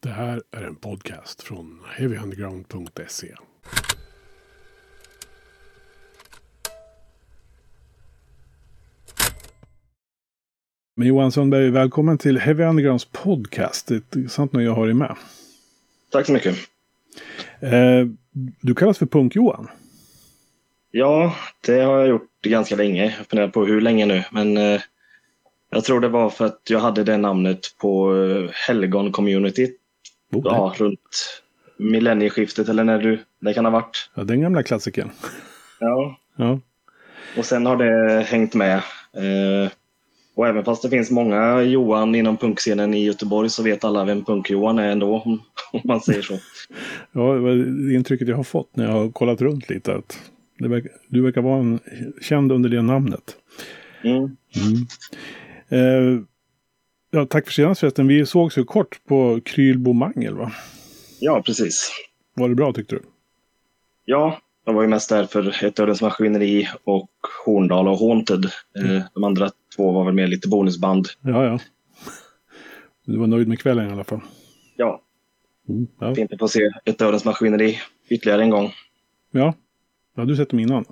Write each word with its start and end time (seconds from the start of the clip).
Det 0.00 0.08
här 0.08 0.42
är 0.50 0.62
en 0.62 0.76
podcast 0.76 1.42
från 1.42 1.80
heavyunderground.se. 1.96 3.34
Men 10.96 11.08
Johan 11.08 11.32
Sundberg, 11.32 11.70
välkommen 11.70 12.18
till 12.18 12.38
Heavy 12.38 12.64
Undergrounds 12.64 13.04
podcast. 13.04 13.86
Det 13.86 13.94
är 13.94 13.98
ett 13.98 14.16
intressant 14.16 14.52
nöje 14.52 14.70
att 14.70 14.76
ha 14.76 14.84
dig 14.84 14.94
med. 14.94 15.16
Tack 16.10 16.26
så 16.26 16.32
mycket. 16.32 16.56
Eh, 17.60 18.06
du 18.60 18.74
kallas 18.74 18.98
för 18.98 19.06
Punk-Johan. 19.06 19.68
Ja, 20.90 21.34
det 21.66 21.80
har 21.80 21.98
jag 21.98 22.08
gjort 22.08 22.42
ganska 22.42 22.76
länge. 22.76 23.04
Jag 23.18 23.26
funderar 23.26 23.48
på 23.48 23.64
hur 23.64 23.80
länge 23.80 24.06
nu, 24.06 24.24
men 24.32 24.56
eh, 24.56 24.80
jag 25.70 25.84
tror 25.84 26.00
det 26.00 26.08
var 26.08 26.30
för 26.30 26.46
att 26.46 26.60
jag 26.70 26.80
hade 26.80 27.04
det 27.04 27.16
namnet 27.16 27.60
på 27.80 28.16
eh, 28.16 28.50
Helgon-communityt. 28.68 29.74
Ja, 30.30 30.74
runt 30.76 31.42
millennieskiftet 31.76 32.68
eller 32.68 32.84
när 32.84 32.98
du, 32.98 33.18
det 33.40 33.54
kan 33.54 33.64
ha 33.64 33.72
varit. 33.72 34.10
ja, 34.14 34.24
den 34.24 34.40
gamla 34.40 34.62
klassikern. 34.62 35.10
Ja. 35.80 36.18
Ja. 36.36 36.60
Och 37.38 37.44
sen 37.44 37.66
har 37.66 37.76
det 37.76 38.22
hängt 38.22 38.54
med. 38.54 38.76
Eh, 39.12 39.70
och 40.34 40.46
även 40.46 40.64
fast 40.64 40.82
det 40.82 40.90
finns 40.90 41.10
många 41.10 41.62
Johan 41.62 42.14
inom 42.14 42.36
punkscenen 42.36 42.94
i 42.94 43.04
Göteborg 43.04 43.50
så 43.50 43.62
vet 43.62 43.84
alla 43.84 44.04
vem 44.04 44.24
Punk-Johan 44.24 44.78
är 44.78 44.90
ändå, 44.90 45.20
om, 45.20 45.42
om 45.72 45.80
man 45.84 46.00
säger 46.00 46.22
så. 46.22 46.34
Ja, 47.12 47.32
det 47.32 47.40
var 47.40 47.52
intrycket 47.94 48.28
jag 48.28 48.36
har 48.36 48.44
fått 48.44 48.76
när 48.76 48.84
jag 48.84 48.92
har 48.92 49.10
kollat 49.10 49.40
runt 49.40 49.70
lite. 49.70 49.94
Att 49.94 50.30
verkar, 50.58 50.90
du 51.08 51.22
verkar 51.22 51.42
vara 51.42 51.58
en, 51.58 51.80
känd 52.20 52.52
under 52.52 52.68
det 52.68 52.82
namnet. 52.82 53.36
Mm. 54.04 54.36
Eh, 55.68 56.22
ja, 57.10 57.26
tack 57.26 57.46
för 57.46 57.52
senast 57.52 57.80
förresten. 57.80 58.06
Vi 58.06 58.26
sågs 58.26 58.58
ju 58.58 58.64
kort 58.64 59.04
på 59.04 59.40
Krylbo 59.44 59.92
Mangel 59.92 60.34
va? 60.34 60.52
Ja, 61.20 61.42
precis. 61.46 61.90
Var 62.34 62.48
det 62.48 62.54
bra 62.54 62.72
tyckte 62.72 62.94
du? 62.94 63.02
Ja, 64.04 64.38
jag 64.64 64.72
var 64.72 64.82
ju 64.82 64.88
mest 64.88 65.08
där 65.08 65.24
för 65.24 65.64
ett 65.64 65.80
Ödens 65.80 66.02
Maskineri 66.02 66.68
och 66.84 67.10
Horndal 67.44 67.88
och 67.88 67.98
Haunted. 67.98 68.44
Eh, 68.44 69.02
de 69.14 69.24
andra 69.24 69.50
två 69.76 69.92
var 69.92 70.04
väl 70.04 70.14
mer 70.14 70.26
lite 70.26 70.48
bonusband. 70.48 71.06
Ja, 71.20 71.44
ja. 71.44 71.58
Du 73.04 73.18
var 73.18 73.26
nöjd 73.26 73.48
med 73.48 73.60
kvällen 73.60 73.88
i 73.88 73.92
alla 73.92 74.04
fall. 74.04 74.20
Ja, 74.76 75.02
Mm, 75.68 75.86
ja. 76.00 76.14
fint 76.14 76.32
att 76.32 76.38
få 76.38 76.48
se 76.48 76.70
ett 76.84 77.02
Ödens 77.02 77.24
Maskineri 77.24 77.78
ytterligare 78.08 78.42
en 78.42 78.50
gång. 78.50 78.72
ja. 79.30 79.54
Ja, 80.16 80.24
du 80.24 80.36
sett 80.36 80.50
dem 80.50 80.58
innan. 80.60 80.84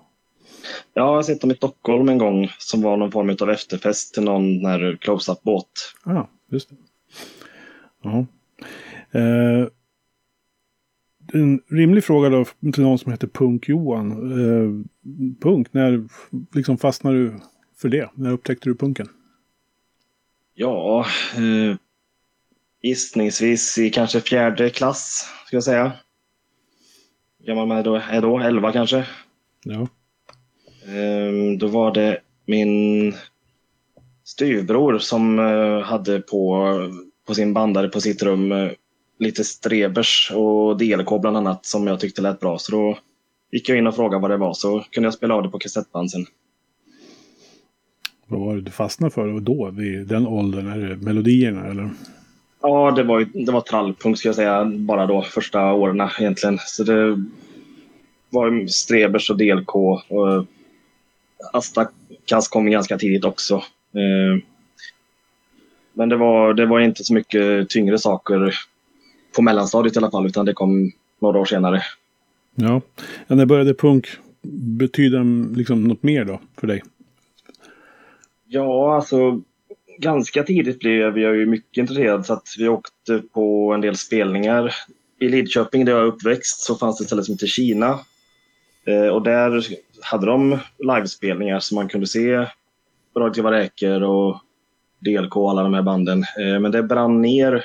Ja, 0.94 1.02
jag 1.02 1.14
har 1.14 1.22
sett 1.22 1.40
dem 1.40 1.50
i 1.50 1.54
Stockholm 1.54 2.08
en 2.08 2.18
gång 2.18 2.48
som 2.58 2.82
var 2.82 2.96
någon 2.96 3.12
form 3.12 3.36
av 3.40 3.50
efterfest 3.50 4.14
till 4.14 4.22
någon 4.22 4.62
när 4.62 4.96
close-up-båt. 4.96 5.66
Ja, 6.04 6.12
ah, 6.12 6.28
just 6.50 6.68
det. 6.68 6.76
Ja. 8.02 8.26
Eh, 9.20 9.68
en 11.32 11.60
rimlig 11.68 12.04
fråga 12.04 12.28
då 12.28 12.44
till 12.72 12.82
någon 12.82 12.98
som 12.98 13.12
heter 13.12 13.26
Punk-Johan. 13.26 14.10
Eh, 14.10 14.84
punk, 15.40 15.72
när 15.72 16.04
liksom 16.54 16.78
fastnade 16.78 17.18
du 17.18 17.40
för 17.76 17.88
det? 17.88 18.10
När 18.14 18.30
upptäckte 18.30 18.68
du 18.68 18.74
punken? 18.74 19.08
Ja, 20.54 21.06
eh, 21.36 21.76
gissningsvis 22.82 23.78
i 23.78 23.90
kanske 23.90 24.20
fjärde 24.20 24.70
klass, 24.70 25.28
ska 25.46 25.56
jag 25.56 25.64
säga. 25.64 25.92
Hur 27.38 27.46
gammal 27.46 27.68
man? 27.68 27.78
Är 27.78 28.20
då 28.20 28.38
11 28.38 28.72
kanske. 28.72 29.06
Ja. 29.64 29.88
Ehm, 30.88 31.58
Då 31.58 31.66
var 31.66 31.94
det 31.94 32.20
min 32.46 33.14
styvbror 34.24 34.98
som 34.98 35.38
eh, 35.38 35.80
hade 35.80 36.20
på, 36.20 36.72
på 37.26 37.34
sin 37.34 37.52
bandare 37.54 37.88
på 37.88 38.00
sitt 38.00 38.22
rum 38.22 38.52
eh, 38.52 38.70
lite 39.18 39.44
Strebers 39.44 40.32
och 40.34 40.76
DLK 40.78 41.20
bland 41.20 41.36
annat 41.36 41.66
som 41.66 41.86
jag 41.86 42.00
tyckte 42.00 42.22
lät 42.22 42.40
bra. 42.40 42.58
Så 42.58 42.72
då 42.72 42.98
gick 43.52 43.68
jag 43.68 43.78
in 43.78 43.86
och 43.86 43.96
frågade 43.96 44.22
vad 44.22 44.30
det 44.30 44.36
var 44.36 44.54
så 44.54 44.84
kunde 44.90 45.06
jag 45.06 45.14
spela 45.14 45.34
av 45.34 45.42
det 45.42 45.48
på 45.48 45.58
kassettband 45.58 46.10
sen. 46.10 46.26
Vad 48.26 48.40
var 48.40 48.54
det 48.54 48.60
du 48.60 48.70
fastnade 48.70 49.10
för 49.14 49.40
då, 49.40 49.70
vid 49.70 50.06
den 50.06 50.26
åldern? 50.26 50.68
Är 50.68 50.78
det 50.88 50.96
melodierna 50.96 51.66
eller? 51.66 51.90
Ja, 52.62 52.90
det 52.90 53.02
var, 53.02 53.18
ju- 53.20 53.44
det 53.44 53.52
var 53.52 53.60
trallpunk 53.60 54.18
ska 54.18 54.28
jag 54.28 54.36
säga, 54.36 54.64
bara 54.64 55.06
då 55.06 55.22
första 55.22 55.72
åren 55.72 56.08
egentligen. 56.20 56.58
Så 56.66 56.84
det 56.84 57.22
var 58.30 58.66
Strebers 58.66 59.30
och 59.30 59.36
DLK. 59.36 59.74
Och 59.76 60.46
Asta 61.52 61.88
Kass 62.24 62.48
kom 62.48 62.70
ganska 62.70 62.98
tidigt 62.98 63.24
också. 63.24 63.54
Eh, 63.94 64.42
Men 65.92 66.08
det 66.08 66.16
var, 66.16 66.54
det 66.54 66.66
var 66.66 66.80
inte 66.80 67.04
så 67.04 67.14
mycket 67.14 67.68
tyngre 67.68 67.98
saker 67.98 68.54
på 69.36 69.42
mellanstadiet 69.42 69.96
i 69.96 69.98
alla 69.98 70.10
fall, 70.10 70.26
utan 70.26 70.46
det 70.46 70.52
kom 70.52 70.92
några 71.20 71.38
år 71.38 71.44
senare. 71.44 71.82
Ja. 72.54 72.80
ja 73.26 73.34
när 73.34 73.46
började 73.46 73.74
punk 73.74 74.06
betyda 74.78 75.22
liksom 75.56 75.84
något 75.84 76.02
mer 76.02 76.24
då 76.24 76.40
för 76.60 76.66
dig? 76.66 76.82
Ja, 78.48 78.96
alltså 78.96 79.42
ganska 79.98 80.42
tidigt 80.42 80.78
blev 80.78 81.18
jag 81.18 81.36
ju 81.36 81.46
mycket 81.46 81.78
intresserad 81.78 82.26
så 82.26 82.32
att 82.32 82.48
vi 82.58 82.68
åkte 82.68 83.22
på 83.32 83.72
en 83.74 83.80
del 83.80 83.96
spelningar. 83.96 84.74
I 85.20 85.28
Lidköping 85.28 85.84
där 85.84 85.92
jag 85.92 86.02
är 86.02 86.06
uppväxt 86.06 86.60
så 86.60 86.74
fanns 86.74 86.98
det 86.98 87.02
ett 87.02 87.06
ställe 87.06 87.22
som 87.22 87.34
heter 87.34 87.46
Kina. 87.46 87.98
Eh, 88.86 89.08
och 89.08 89.22
där 89.22 89.66
hade 90.02 90.26
de 90.26 90.58
livespelningar 90.78 91.60
så 91.60 91.74
man 91.74 91.88
kunde 91.88 92.06
se 92.06 92.46
Radioaktiva 93.16 93.50
räkor 93.50 94.02
och 94.02 94.40
DLK 94.98 95.36
och 95.36 95.50
alla 95.50 95.62
de 95.62 95.74
här 95.74 95.82
banden. 95.82 96.18
Eh, 96.18 96.60
men 96.60 96.70
det 96.70 96.82
brann 96.82 97.22
ner, 97.22 97.64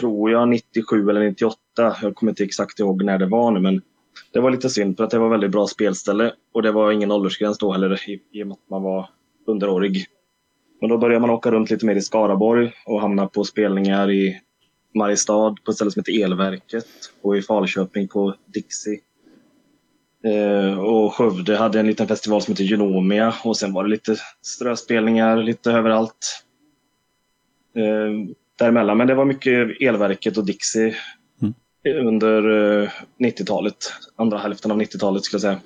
tror 0.00 0.30
jag, 0.30 0.48
97 0.48 1.10
eller 1.10 1.20
98. 1.20 1.56
Jag 2.02 2.14
kommer 2.14 2.32
inte 2.32 2.44
exakt 2.44 2.80
ihåg 2.80 3.04
när 3.04 3.18
det 3.18 3.26
var 3.26 3.50
nu 3.50 3.60
men 3.60 3.82
det 4.32 4.40
var 4.40 4.50
lite 4.50 4.70
synd 4.70 4.96
för 4.96 5.04
att 5.04 5.10
det 5.10 5.18
var 5.18 5.28
väldigt 5.28 5.50
bra 5.50 5.66
spelställe 5.66 6.32
och 6.52 6.62
det 6.62 6.72
var 6.72 6.92
ingen 6.92 7.12
åldersgräns 7.12 7.58
då 7.58 7.72
heller 7.72 8.00
i 8.32 8.42
och 8.42 8.46
med 8.46 8.52
att 8.52 8.70
man 8.70 8.82
var 8.82 9.08
underårig. 9.46 10.06
Men 10.80 10.90
då 10.90 10.98
började 10.98 11.20
man 11.20 11.30
åka 11.30 11.50
runt 11.50 11.70
lite 11.70 11.86
mer 11.86 11.94
i 11.94 12.00
Skaraborg 12.00 12.72
och 12.86 13.00
hamna 13.00 13.26
på 13.26 13.44
spelningar 13.44 14.10
i 14.10 14.40
Mariestad 14.94 15.56
på 15.64 15.70
ett 15.70 15.74
ställe 15.74 15.90
som 15.90 16.00
heter 16.00 16.24
Elverket 16.24 16.86
och 17.22 17.36
i 17.36 17.42
Falköping 17.42 18.08
på 18.08 18.34
Dixie. 18.46 19.00
Eh, 20.24 20.78
och 20.78 21.14
Skövde 21.14 21.56
hade 21.56 21.80
en 21.80 21.86
liten 21.86 22.08
festival 22.08 22.42
som 22.42 22.52
heter 22.52 22.64
Genomia 22.64 23.34
och 23.44 23.56
sen 23.56 23.72
var 23.72 23.84
det 23.84 23.90
lite 23.90 24.16
ströspelningar 24.42 25.36
lite 25.36 25.72
överallt. 25.72 26.44
Eh, 27.76 28.34
däremellan, 28.58 28.98
men 28.98 29.06
det 29.06 29.14
var 29.14 29.24
mycket 29.24 29.80
Elverket 29.80 30.36
och 30.38 30.46
Dixie 30.46 30.94
Mm. 31.86 32.06
under 32.06 32.50
eh, 32.82 32.90
90-talet. 33.18 33.76
Andra 34.16 34.38
hälften 34.38 34.70
av 34.70 34.80
90-talet 34.80 35.24
skulle 35.24 35.36
jag 35.36 35.42
säga. 35.42 35.60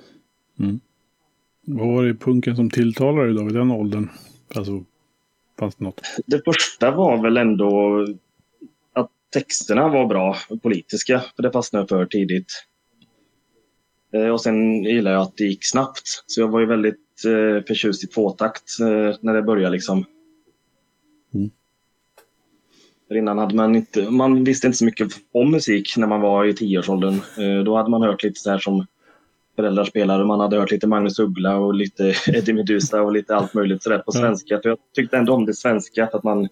Vad 1.65 1.87
var 1.87 2.03
det 2.03 2.13
punken 2.13 2.55
som 2.55 2.69
tilltalade 2.69 3.25
dig 3.25 3.35
då 3.35 3.43
vid 3.43 3.53
den 3.55 3.71
åldern? 3.71 4.09
Alltså, 4.55 4.83
fanns 5.59 5.75
det 5.75 5.83
något? 5.83 6.01
Det 6.25 6.41
första 6.45 6.91
var 6.91 7.21
väl 7.23 7.37
ändå 7.37 8.05
att 8.93 9.11
texterna 9.33 9.87
var 9.89 10.05
bra, 10.05 10.35
politiska, 10.61 11.21
för 11.35 11.43
det 11.43 11.51
fastnade 11.51 11.87
för 11.87 12.05
tidigt. 12.05 12.65
Eh, 14.13 14.27
Och 14.29 14.41
sen 14.41 14.83
gillar 14.83 15.11
jag 15.11 15.21
att 15.21 15.37
det 15.37 15.43
gick 15.43 15.65
snabbt, 15.65 16.23
så 16.27 16.41
jag 16.41 16.47
var 16.47 16.59
ju 16.59 16.65
väldigt 16.65 17.25
eh, 17.25 17.65
förtjust 17.67 18.03
i 18.03 18.07
tvåtakt 18.07 18.79
eh, 18.81 19.15
när 19.21 19.33
det 19.33 19.41
började 19.41 19.71
liksom. 19.75 20.05
Mm. 21.33 21.49
Innan 23.13 23.37
hade 23.37 23.55
man 23.55 23.75
inte, 23.75 24.11
man 24.11 24.43
visste 24.43 24.67
inte 24.67 24.77
så 24.77 24.85
mycket 24.85 25.07
om 25.31 25.51
musik 25.51 25.97
när 25.97 26.07
man 26.07 26.21
var 26.21 26.45
i 26.45 26.53
tioårsåldern. 26.53 27.13
Eh, 27.13 27.63
Då 27.63 27.77
hade 27.77 27.89
man 27.89 28.01
hört 28.01 28.23
lite 28.23 28.39
så 28.39 28.49
här 28.49 28.59
som 28.59 28.85
föräldrar 29.55 29.85
spelade. 29.85 30.25
Man 30.25 30.39
hade 30.39 30.57
hört 30.59 30.71
lite 30.71 30.87
Magnus 30.87 31.19
Uggla 31.19 31.57
och 31.57 31.73
lite 31.73 32.13
Eddie 32.27 32.53
Meduza 32.53 33.01
och 33.01 33.11
lite 33.11 33.35
allt 33.35 33.53
möjligt 33.53 33.83
sådär 33.83 33.99
på 33.99 34.11
svenska. 34.11 34.59
För 34.61 34.69
jag 34.69 34.77
tyckte 34.95 35.17
ändå 35.17 35.33
om 35.33 35.45
det 35.45 35.53
svenska 35.53 36.07
för 36.07 36.17
att 36.17 36.23
man 36.23 36.47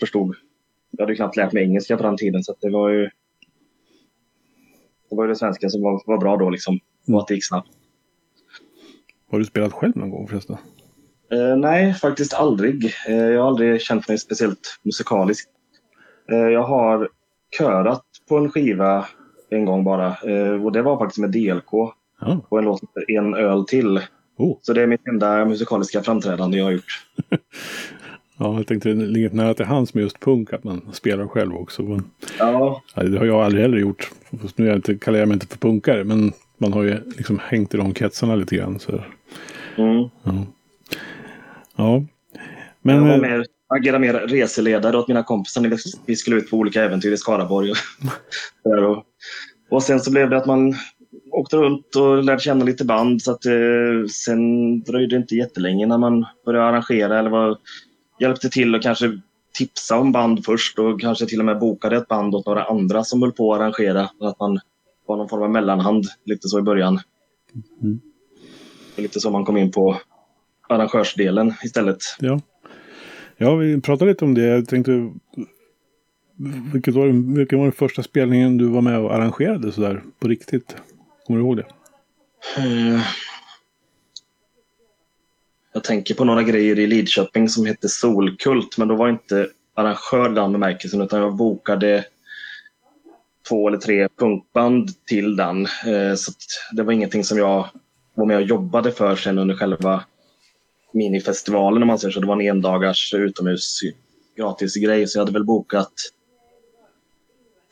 förstod. 0.00 0.36
Jag 0.90 1.04
hade 1.04 1.14
knappt 1.16 1.36
lärt 1.36 1.52
mig 1.52 1.62
engelska 1.62 1.96
på 1.96 2.02
den 2.02 2.16
tiden 2.16 2.44
så 2.44 2.54
det 2.60 2.70
var 2.70 2.88
ju 2.90 3.10
det 5.10 5.16
var 5.16 5.24
ju 5.24 5.28
det 5.28 5.36
svenska 5.36 5.68
som 5.68 5.82
var, 5.82 6.02
var 6.06 6.18
bra 6.18 6.36
då 6.36 6.50
liksom. 6.50 6.78
Och 7.08 7.18
att 7.20 7.26
det 7.26 7.34
gick 7.34 7.48
snabbt. 7.48 7.68
Har 9.30 9.38
du 9.38 9.44
spelat 9.44 9.72
själv 9.72 9.96
någon 9.96 10.10
gång 10.10 10.28
förresten? 10.28 10.56
Eh, 11.32 11.56
nej, 11.56 11.94
faktiskt 11.94 12.34
aldrig. 12.34 12.94
Eh, 13.08 13.14
jag 13.14 13.40
har 13.40 13.48
aldrig 13.48 13.80
känt 13.80 14.08
mig 14.08 14.18
speciellt 14.18 14.78
musikalisk. 14.82 15.48
Eh, 16.30 16.36
jag 16.36 16.62
har 16.62 17.08
körat 17.58 18.02
på 18.28 18.36
en 18.36 18.50
skiva 18.50 19.06
en 19.50 19.64
gång 19.64 19.84
bara. 19.84 20.06
Eh, 20.06 20.64
och 20.64 20.72
det 20.72 20.82
var 20.82 20.98
faktiskt 20.98 21.18
med 21.18 21.30
DLK. 21.30 21.92
Ja. 22.20 22.40
på 22.48 22.58
en 22.58 22.64
låt 22.64 22.78
som 22.78 22.88
En 23.08 23.34
öl 23.34 23.64
till. 23.64 24.00
Oh. 24.36 24.58
Så 24.62 24.72
det 24.72 24.82
är 24.82 24.86
mitt 24.86 25.06
enda 25.06 25.44
musikaliska 25.44 26.02
framträdande 26.02 26.58
jag 26.58 26.64
har 26.64 26.72
gjort. 26.72 27.04
Ja, 28.38 28.56
jag 28.56 28.66
tänkte 28.66 28.88
det 28.88 29.06
ligger 29.06 29.30
nära 29.30 29.54
till 29.54 29.64
hands 29.64 29.94
med 29.94 30.02
just 30.02 30.20
punk 30.20 30.52
att 30.52 30.64
man 30.64 30.88
spelar 30.92 31.26
själv 31.26 31.56
också. 31.56 31.82
Men, 31.82 32.04
Ja, 32.38 32.82
det 32.94 33.18
har 33.18 33.26
jag 33.26 33.40
aldrig 33.40 33.62
heller 33.62 33.78
gjort. 33.78 34.10
Nu 34.56 34.80
kallar 34.80 35.18
jag 35.18 35.28
mig 35.28 35.34
inte 35.34 35.46
för 35.46 35.58
punkare, 35.58 36.04
men 36.04 36.32
man 36.62 36.72
har 36.72 36.82
ju 36.82 37.00
liksom 37.16 37.40
hängt 37.42 37.74
i 37.74 37.76
de 37.76 37.94
kretsarna 37.94 38.34
lite 38.34 38.56
grann. 38.56 38.78
Så. 38.78 38.92
mm. 39.76 40.08
Ja. 40.22 40.46
ja. 41.76 42.04
Men, 42.82 42.96
jag 42.96 43.02
var 43.02 43.14
eh, 43.14 43.20
mer 43.20 43.46
agera 43.78 43.98
mer 43.98 44.12
reseledare 44.14 44.98
åt 44.98 45.08
mina 45.08 45.22
kompisar 45.22 45.60
när 45.60 45.78
vi 46.06 46.16
skulle 46.16 46.36
ut 46.36 46.50
på 46.50 46.56
olika 46.56 46.84
äventyr 46.84 47.12
i 47.12 47.16
Skaraborg. 47.16 47.72
och, 48.64 49.04
och 49.70 49.82
sen 49.82 50.00
så 50.00 50.10
blev 50.10 50.30
det 50.30 50.36
att 50.36 50.46
man 50.46 50.74
åkte 51.30 51.56
runt 51.56 51.96
och 51.96 52.24
lärde 52.24 52.40
känna 52.40 52.64
lite 52.64 52.84
band. 52.84 53.22
Så 53.22 53.30
att, 53.30 53.46
eh, 53.46 54.06
sen 54.24 54.80
dröjde 54.82 55.16
det 55.16 55.20
inte 55.20 55.34
jättelänge 55.34 55.86
när 55.86 55.98
man 55.98 56.26
började 56.44 56.66
arrangera 56.66 57.18
eller 57.18 57.30
var, 57.30 57.58
hjälpte 58.20 58.48
till 58.48 58.74
och 58.74 58.82
kanske 58.82 59.20
tipsa 59.54 59.98
om 59.98 60.12
band 60.12 60.44
först 60.44 60.78
och 60.78 61.00
kanske 61.00 61.26
till 61.26 61.38
och 61.38 61.44
med 61.44 61.58
bokade 61.58 61.96
ett 61.96 62.08
band 62.08 62.34
åt 62.34 62.46
några 62.46 62.64
andra 62.64 63.04
som 63.04 63.22
höll 63.22 63.32
på 63.32 63.54
att 63.54 63.60
arrangera. 63.60 64.08
Att 64.20 64.40
man 64.40 64.60
var 65.06 65.16
någon 65.16 65.28
form 65.28 65.42
av 65.42 65.50
mellanhand 65.50 66.04
lite 66.24 66.48
så 66.48 66.58
i 66.58 66.62
början. 66.62 67.00
Mm. 67.82 68.00
Lite 68.96 69.20
så 69.20 69.30
man 69.30 69.44
kom 69.44 69.56
in 69.56 69.72
på 69.72 69.96
arrangörsdelen 70.68 71.54
istället. 71.64 71.98
Ja. 72.18 72.40
ja, 73.36 73.54
vi 73.54 73.80
pratade 73.80 74.10
lite 74.10 74.24
om 74.24 74.34
det. 74.34 74.46
Jag 74.46 74.68
tänkte, 74.68 75.12
vilket 76.72 76.94
var, 76.94 77.36
vilken 77.36 77.58
var 77.58 77.66
den 77.66 77.72
första 77.72 78.02
spelningen 78.02 78.58
du 78.58 78.68
var 78.68 78.80
med 78.80 78.98
och 78.98 79.14
arrangerade 79.14 79.72
sådär 79.72 80.02
på 80.18 80.28
riktigt? 80.28 80.76
Kommer 81.26 81.40
du 81.40 81.46
ihåg 81.46 81.56
det? 81.56 81.66
Uh, 82.58 83.00
jag 85.72 85.84
tänker 85.84 86.14
på 86.14 86.24
några 86.24 86.42
grejer 86.42 86.78
i 86.78 86.86
Lidköping 86.86 87.48
som 87.48 87.66
hette 87.66 87.88
Solkult, 87.88 88.78
men 88.78 88.88
då 88.88 88.94
var 88.94 89.08
inte 89.08 89.48
arrangör 89.74 90.28
den 90.28 90.52
bemärkelsen 90.52 91.00
utan 91.00 91.20
jag 91.20 91.36
bokade 91.36 92.04
två 93.52 93.68
eller 93.68 93.78
tre 93.78 94.08
punkband 94.08 95.04
till 95.04 95.36
den. 95.36 95.66
Uh, 95.86 96.14
så 96.14 96.32
det 96.72 96.82
var 96.82 96.92
ingenting 96.92 97.24
som 97.24 97.38
jag 97.38 97.68
var 98.14 98.26
med 98.26 98.36
och 98.36 98.42
jobbade 98.42 98.92
för 98.92 99.16
sen 99.16 99.38
under 99.38 99.54
själva 99.54 100.04
minifestivalen 100.92 101.82
om 101.82 101.86
man 101.86 101.98
säger 101.98 102.12
så. 102.12 102.20
Det 102.20 102.26
var 102.26 102.40
en 102.40 102.48
endagars 102.56 103.14
utomhus 103.14 103.80
gratis 104.36 104.76
grej 104.76 105.06
så 105.06 105.18
jag 105.18 105.22
hade 105.22 105.32
väl 105.32 105.44
bokat 105.44 105.92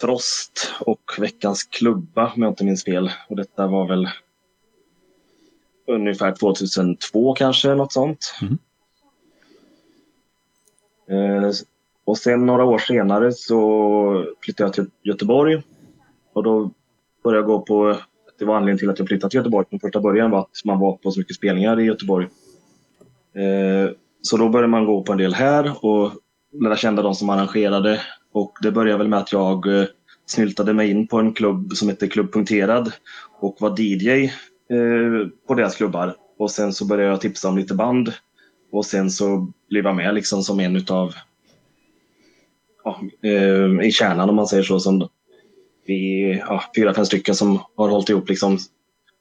Frost 0.01 0.75
och 0.81 1.13
Veckans 1.19 1.65
klubba 1.65 2.33
om 2.37 2.43
jag 2.43 2.51
inte 2.51 2.65
minns 2.65 2.85
fel. 2.85 3.11
Och 3.29 3.37
detta 3.37 3.67
var 3.67 3.89
väl 3.89 4.09
ungefär 5.87 6.33
2002 6.33 7.35
kanske, 7.35 7.75
något 7.75 7.93
sånt. 7.93 8.35
Mm. 8.43 8.59
Och 12.11 12.19
sen 12.19 12.47
några 12.47 12.65
år 12.65 12.79
senare 12.79 13.33
så 13.33 14.25
flyttade 14.45 14.67
jag 14.67 14.75
till 14.75 14.87
Göteborg. 15.03 15.63
Och 16.33 16.43
då 16.43 16.71
började 17.25 17.39
jag 17.39 17.47
gå 17.47 17.61
på, 17.61 17.97
det 18.39 18.45
var 18.45 18.57
anledningen 18.57 18.79
till 18.79 18.91
att 18.91 18.99
jag 18.99 19.09
flyttade 19.09 19.31
till 19.31 19.39
Göteborg 19.39 19.67
från 19.71 19.81
första 19.81 20.01
början 20.01 20.31
var 20.31 20.41
att 20.41 20.65
man 20.65 20.79
var 20.79 20.97
på 20.97 21.11
så 21.11 21.21
mycket 21.21 21.37
spelningar 21.37 21.81
i 21.81 21.85
Göteborg. 21.85 22.27
Eh, 23.35 23.93
så 24.23 24.37
då 24.37 24.49
började 24.49 24.69
man 24.69 24.87
gå 24.87 25.03
på 25.03 25.13
en 25.13 25.19
del 25.19 25.35
här 25.35 25.85
och 25.85 26.13
lära 26.63 26.77
känna 26.77 27.03
de 27.03 27.15
som 27.15 27.31
arrangerade 27.31 28.01
och 28.33 28.53
det 28.63 28.73
började 28.73 28.99
väl 28.99 29.09
med 29.09 29.19
att 29.19 29.33
jag 29.33 29.81
eh, 29.81 29.87
snyltade 30.27 30.73
mig 30.73 30.91
in 30.91 31.07
på 31.07 31.19
en 31.19 31.33
klubb 31.33 31.73
som 31.73 31.89
heter 31.89 32.07
Klubb 32.07 32.33
Punkterad 32.33 32.93
och 33.41 33.57
var 33.61 33.81
DJ 33.81 34.25
eh, 34.25 35.29
på 35.49 35.55
deras 35.55 35.77
klubbar. 35.77 36.15
Och 36.39 36.51
sen 36.51 36.73
så 36.73 36.87
började 36.87 37.11
jag 37.11 37.21
tipsa 37.21 37.49
om 37.49 37.59
lite 37.59 37.75
band. 37.75 38.13
Och 38.73 38.87
sen 38.87 39.11
så 39.11 39.53
blev 39.69 39.85
jag 39.85 39.97
med 39.97 40.15
liksom 40.15 40.43
som 40.43 40.61
en 40.61 40.77
utav 40.77 41.15
ja, 42.85 43.01
eh, 43.23 43.87
i 43.87 43.93
kärnan 43.93 44.29
om 44.29 44.37
man 44.37 44.47
säger 44.47 44.63
så. 44.63 44.81
Som 44.81 45.09
vi, 45.87 46.33
ja, 46.39 46.63
fyra, 46.77 46.95
fem 46.95 47.07
stycken 47.07 47.35
som 47.35 47.61
har 47.77 47.89
hållit 47.89 48.09
ihop. 48.09 48.29
Liksom. 48.29 48.59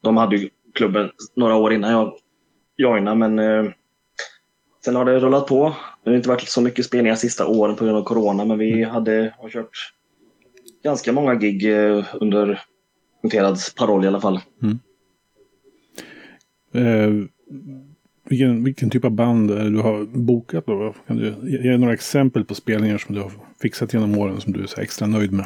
De 0.02 0.18
hade 0.18 0.36
ju 0.36 0.50
klubben 0.74 1.12
några 1.36 1.56
år 1.56 1.74
innan 1.74 1.92
jag 1.92 2.14
joinade 2.78 3.18
men 3.18 3.40
eh, 3.40 3.72
sen 4.86 4.96
har 4.96 5.06
det 5.06 5.20
rullat 5.20 5.48
på. 5.48 5.76
Det 6.04 6.10
har 6.10 6.18
inte 6.18 6.30
varit 6.30 6.50
så 6.50 6.62
mycket 6.62 6.86
spelningar 6.86 7.16
sista 7.16 7.48
åren 7.48 7.76
på 7.76 7.86
grund 7.86 7.98
av 7.98 8.04
corona 8.04 8.46
men 8.46 8.58
vi 8.58 8.72
mm. 8.74 8.90
hade, 8.90 9.34
har 9.38 9.50
kört 9.50 9.94
ganska 10.84 11.12
många 11.12 11.36
gig 11.36 11.72
eh, 11.72 12.06
under 12.14 12.62
noterad 13.24 13.58
paroll 13.78 14.06
i 14.06 14.08
alla 14.08 14.22
fall. 14.22 14.40
Mm. 14.62 14.80
Eh, 16.74 17.28
vilken, 18.30 18.64
vilken 18.64 18.90
typ 18.90 19.06
av 19.06 19.12
band 19.12 19.52
är 19.52 19.64
det 19.64 19.70
du 19.70 19.80
har 19.80 20.06
bokat 20.06 20.66
då? 20.66 20.94
Kan 21.08 21.18
du 21.18 21.60
ge 21.64 21.78
några 21.78 21.94
exempel 21.94 22.46
på 22.46 22.56
spelningar 22.56 22.98
som 22.98 23.16
du 23.16 23.22
har 23.22 23.32
fixat 23.62 23.94
genom 23.94 24.18
åren 24.18 24.42
som 24.42 24.54
du 24.54 24.64
är 24.64 24.68
så 24.68 24.82
extra 24.82 25.08
nöjd 25.08 25.32
med? 25.32 25.46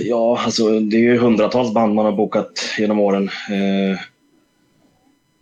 Ja, 0.00 0.40
alltså 0.44 0.80
det 0.80 0.96
är 0.96 1.00
ju 1.00 1.18
hundratals 1.18 1.74
band 1.74 1.94
man 1.94 2.04
har 2.04 2.12
bokat 2.12 2.74
genom 2.78 3.00
åren. 3.00 3.30
Eh, 3.50 4.00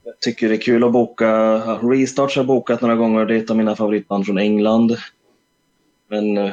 jag 0.05 0.20
tycker 0.20 0.49
det 0.49 0.55
är 0.55 0.61
kul 0.61 0.85
att 0.85 0.93
boka. 0.93 1.56
Restarts 1.82 2.37
har 2.37 2.43
jag 2.43 2.47
bokat 2.47 2.81
några 2.81 2.97
gånger. 2.97 3.26
Det 3.26 3.35
är 3.35 3.38
ett 3.38 3.50
av 3.50 3.56
mina 3.56 3.76
favoritband 3.76 4.26
från 4.26 4.38
England. 4.38 4.97
Men 6.11 6.38
eh, 6.38 6.50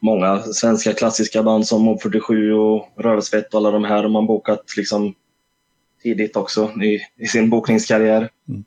många 0.00 0.38
svenska 0.38 0.92
klassiska 0.92 1.42
band 1.42 1.66
som 1.66 1.82
Mob 1.82 2.02
47 2.02 2.52
och 2.52 2.88
Rövsvett 2.96 3.54
och 3.54 3.60
alla 3.60 3.70
de 3.70 3.84
här 3.84 4.02
har 4.02 4.08
man 4.08 4.26
bokat 4.26 4.76
liksom 4.76 5.14
tidigt 6.06 6.36
också 6.36 6.72
i, 6.82 7.00
i 7.16 7.26
sin 7.26 7.50
bokningskarriär. 7.50 8.30
Mm. 8.48 8.64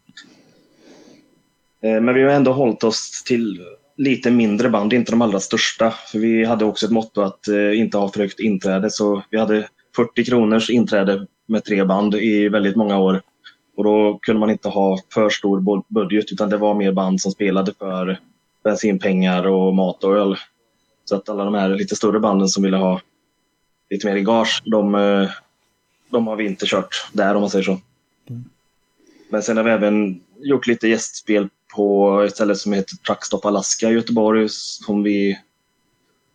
Eh, 1.82 2.02
men 2.02 2.16
vi 2.16 2.24
har 2.24 2.32
ändå 2.32 2.52
hållit 2.52 2.84
oss 2.84 3.24
till 3.24 3.62
lite 3.98 4.32
mindre 4.32 4.70
band, 4.70 4.94
inte 4.94 5.12
de 5.12 5.22
allra 5.22 5.40
största. 5.40 5.92
För 5.92 6.20
vi 6.20 6.46
hade 6.46 6.66
också 6.66 6.86
ett 6.86 6.92
motto 6.92 7.22
att 7.22 7.48
eh, 7.48 7.80
inte 7.80 7.98
ha 7.98 8.10
för 8.10 8.20
högt 8.20 8.40
inträde 8.40 8.90
så 8.90 9.24
vi 9.30 9.38
hade 9.38 9.68
40 9.96 10.26
kronors 10.26 10.70
inträde 10.70 11.28
med 11.48 11.64
tre 11.64 11.84
band 11.84 12.16
i 12.16 12.50
väldigt 12.50 12.76
många 12.76 13.00
år. 13.00 13.22
Och 13.78 13.84
då 13.84 14.20
kunde 14.22 14.40
man 14.40 14.50
inte 14.50 14.70
ha 14.70 14.98
för 15.14 15.30
stor 15.30 15.84
budget 15.94 16.32
utan 16.32 16.50
det 16.50 16.58
var 16.58 16.74
mer 16.74 16.92
band 16.92 17.22
som 17.22 17.32
spelade 17.32 17.74
för 17.80 18.20
bensinpengar 18.64 19.48
och 19.48 19.76
mat 19.76 20.04
och 20.04 20.18
öl. 20.18 20.36
Så 21.06 21.16
att 21.16 21.30
alla 21.30 21.46
de 21.46 21.54
här 21.54 21.70
lite 21.70 21.96
större 21.96 22.20
banden 22.20 22.48
som 22.48 22.64
ville 22.64 22.78
ha 22.78 23.02
lite 23.90 24.08
mer 24.08 24.18
gage, 24.18 24.62
de, 24.66 24.96
eh, 24.96 25.30
de 26.10 26.28
har 26.28 26.36
vi 26.36 26.46
inte 26.46 26.66
kört 26.66 27.10
där 27.14 27.36
om 27.36 27.42
man 27.42 27.50
säger 27.50 27.64
så. 27.66 27.80
Mm. 28.30 28.44
Men 29.30 29.44
sen 29.44 29.58
har 29.58 29.64
vi 29.64 29.72
även 29.72 30.22
gjort 30.40 30.68
lite 30.68 30.88
gästspel 30.88 31.50
på 31.76 32.20
ett 32.22 32.36
ställe 32.36 32.56
som 32.56 32.74
heter 32.74 32.96
Truckstop 32.96 33.46
Alaska 33.46 33.90
i 33.90 33.94
Göteborg 33.94 34.50
som 34.50 35.04
vi 35.04 35.40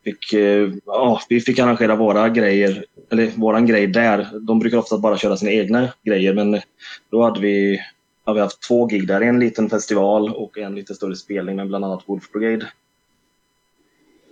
fick, 0.05 0.33
eh, 0.33 0.73
ja, 0.87 1.21
vi 1.29 1.41
fick 1.41 1.59
arrangera 1.59 1.97
våra 1.97 2.29
grejer, 2.29 2.85
eller 3.11 3.31
våran 3.37 3.67
grej 3.67 3.87
där. 3.87 4.29
De 4.41 4.59
brukar 4.59 4.79
ofta 4.79 4.99
bara 4.99 5.19
köra 5.19 5.37
sina 5.37 5.51
egna 5.51 5.89
grejer 6.03 6.35
men 6.35 6.61
då 7.11 7.23
hade 7.23 7.41
vi, 7.41 7.81
ja, 8.25 8.33
vi 8.33 8.41
haft 8.41 8.63
två 8.63 8.87
gig 8.87 9.07
där, 9.07 9.21
en 9.21 9.41
liten 9.41 9.71
festival 9.71 10.35
och 10.35 10.59
en 10.59 10.75
lite 10.75 10.95
större 10.95 11.17
spelning 11.17 11.57
med 11.57 11.69
bland 11.69 11.85
annat 11.85 12.03
Wolf 12.07 12.33
Brigade. 12.33 12.73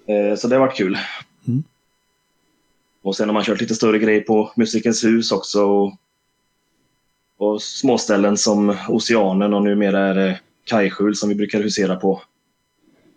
Eh, 0.06 0.36
så 0.36 0.48
det 0.48 0.54
har 0.54 0.66
varit 0.66 0.76
kul. 0.76 0.98
Mm. 1.48 1.64
Och 3.02 3.16
sen 3.16 3.28
har 3.28 3.34
man 3.34 3.44
kört 3.44 3.60
lite 3.60 3.74
större 3.74 3.98
grejer 3.98 4.20
på 4.20 4.52
Musikens 4.56 5.04
hus 5.04 5.32
också. 5.32 5.64
Och, 5.64 5.94
och 7.36 7.62
småställen 7.62 8.36
som 8.36 8.76
Oceanen 8.88 9.54
och 9.54 9.62
numera 9.62 10.00
är 10.00 10.14
det 10.14 10.40
Kajskjul 10.64 11.16
som 11.16 11.28
vi 11.28 11.34
brukar 11.34 11.62
husera 11.62 11.96
på. 11.96 12.22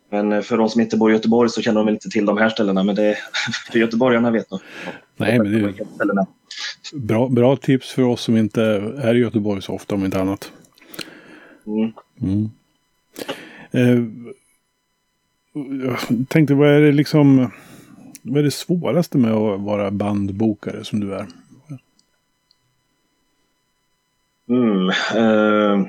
Men 0.10 0.32
eh, 0.32 0.42
för 0.42 0.58
de 0.58 0.70
som 0.70 0.82
inte 0.82 0.98
bor 0.98 1.12
i 1.12 1.14
Göteborg 1.14 1.50
så 1.50 1.62
känner 1.62 1.80
de 1.80 1.90
inte 1.90 2.10
till 2.10 2.26
de 2.26 2.38
här 2.38 2.50
ställena. 2.50 2.84
Men 2.84 2.96
det 2.96 3.18
för 3.72 3.80
göteborgarna 3.80 4.32
vet 4.32 4.52
nog. 4.52 4.60
Nej, 5.18 5.40
men 5.40 5.52
det 5.52 5.60
är 5.60 6.26
bra, 6.94 7.30
bra 7.30 7.56
tips 7.56 7.92
för 7.92 8.02
oss 8.02 8.22
som 8.22 8.38
inte 8.38 8.62
är 8.98 9.16
i 9.16 9.20
Göteborg 9.20 9.62
så 9.62 9.74
ofta 9.74 9.96
om 9.96 10.06
inte 10.06 10.22
annat. 10.22 10.52
Mm. 11.68 11.92
Mm. 12.22 12.50
Eh, 13.72 14.04
jag 15.86 16.28
tänkte, 16.30 16.54
vad 16.54 16.70
är 16.70 16.82
det 16.82 16.92
liksom... 16.92 17.52
Vad 18.28 18.38
är 18.38 18.44
det 18.44 18.52
svåraste 18.52 19.18
med 19.18 19.34
att 19.34 19.62
vara 19.62 19.92
bandbokare 19.92 20.84
som 20.84 21.00
du 21.00 21.14
är? 21.14 21.28
Mm, 24.50 24.90
eh, 24.90 25.88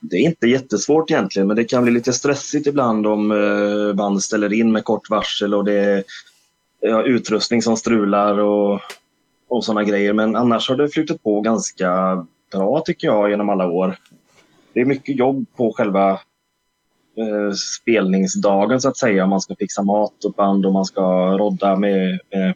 det 0.00 0.16
är 0.16 0.20
inte 0.20 0.46
jättesvårt 0.46 1.10
egentligen, 1.10 1.48
men 1.48 1.56
det 1.56 1.64
kan 1.64 1.82
bli 1.82 1.92
lite 1.92 2.12
stressigt 2.12 2.66
ibland 2.66 3.06
om 3.06 3.30
eh, 3.30 3.94
band 3.94 4.22
ställer 4.22 4.52
in 4.52 4.72
med 4.72 4.84
kort 4.84 5.10
varsel 5.10 5.54
och 5.54 5.64
det 5.64 5.72
är 5.72 6.04
ja, 6.80 7.02
utrustning 7.02 7.62
som 7.62 7.76
strular 7.76 8.38
och, 8.38 8.80
och 9.48 9.64
sådana 9.64 9.84
grejer. 9.84 10.12
Men 10.12 10.36
annars 10.36 10.68
har 10.68 10.76
det 10.76 10.88
flutit 10.88 11.22
på 11.22 11.40
ganska 11.40 12.26
bra 12.52 12.80
tycker 12.80 13.06
jag 13.06 13.30
genom 13.30 13.48
alla 13.48 13.66
år. 13.66 13.96
Det 14.72 14.80
är 14.80 14.84
mycket 14.84 15.16
jobb 15.16 15.46
på 15.56 15.72
själva 15.72 16.20
eh, 17.18 17.52
spelningsdagen 17.52 18.80
så 18.80 18.88
att 18.88 18.96
säga. 18.96 19.26
Man 19.26 19.40
ska 19.40 19.56
fixa 19.56 19.82
mat 19.82 20.24
och 20.24 20.32
band 20.32 20.66
och 20.66 20.72
man 20.72 20.84
ska 20.84 21.02
rodda 21.38 21.76
med 21.76 22.12
eh, 22.12 22.52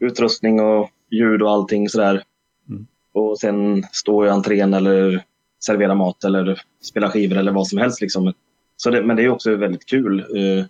utrustning 0.00 0.60
och 0.60 0.90
ljud 1.10 1.42
och 1.42 1.50
allting 1.50 1.88
sådär. 1.88 2.22
Mm. 2.68 2.86
Och 3.12 3.38
sen 3.38 3.84
stå 3.92 4.26
i 4.26 4.28
entrén 4.28 4.74
eller 4.74 5.24
servera 5.64 5.94
mat 5.94 6.24
eller 6.24 6.62
spela 6.82 7.10
skivor 7.10 7.36
eller 7.36 7.52
vad 7.52 7.66
som 7.66 7.78
helst. 7.78 8.00
Liksom. 8.00 8.32
Så 8.76 8.90
det, 8.90 9.02
men 9.02 9.16
det 9.16 9.24
är 9.24 9.28
också 9.28 9.56
väldigt 9.56 9.86
kul. 9.86 10.20
Eh, 10.20 10.64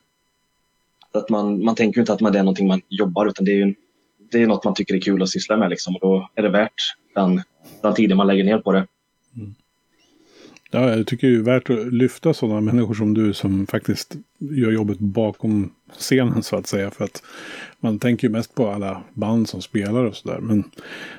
att 1.13 1.31
man, 1.31 1.65
man 1.65 1.75
tänker 1.75 2.01
inte 2.01 2.13
att 2.13 2.19
det 2.19 2.39
är 2.39 2.43
någonting 2.43 2.69
man 2.69 2.81
jobbar 2.89 3.27
utan 3.27 3.45
det 3.45 3.53
är, 3.53 3.67
ju, 3.67 3.75
det 4.31 4.43
är 4.43 4.47
något 4.47 4.65
man 4.65 4.75
tycker 4.75 4.95
är 4.95 5.01
kul 5.01 5.23
att 5.23 5.29
syssla 5.29 5.57
med. 5.57 5.71
Liksom. 5.71 5.97
Och 5.97 6.01
då 6.01 6.29
är 6.35 6.43
det 6.43 6.51
värt 6.51 6.75
den, 7.15 7.43
den 7.83 7.95
tiden 7.95 8.17
man 8.17 8.27
lägger 8.27 8.45
ner 8.45 8.59
på 8.59 8.73
det. 8.73 8.87
Mm. 9.37 9.55
Ja, 10.75 10.97
jag 10.97 11.07
tycker 11.07 11.31
det 11.31 11.37
är 11.37 11.43
värt 11.43 11.71
att 11.71 11.93
lyfta 11.93 12.35
sådana 12.35 12.61
människor 12.61 12.95
som 12.95 13.15
du 13.15 13.33
som 13.33 13.67
faktiskt 13.67 14.17
gör 14.39 14.71
jobbet 14.71 14.99
bakom 14.99 15.71
scenen 15.99 16.43
så 16.43 16.57
att 16.57 16.67
säga. 16.67 16.91
För 16.91 17.05
att 17.05 17.23
man 17.81 17.99
tänker 17.99 18.29
ju 18.29 18.33
mest 18.33 18.55
på 18.55 18.71
alla 18.71 19.03
band 19.13 19.49
som 19.49 19.63
spelar 19.63 20.05
och 20.05 20.17
sådär. 20.17 20.39
Men 20.41 20.65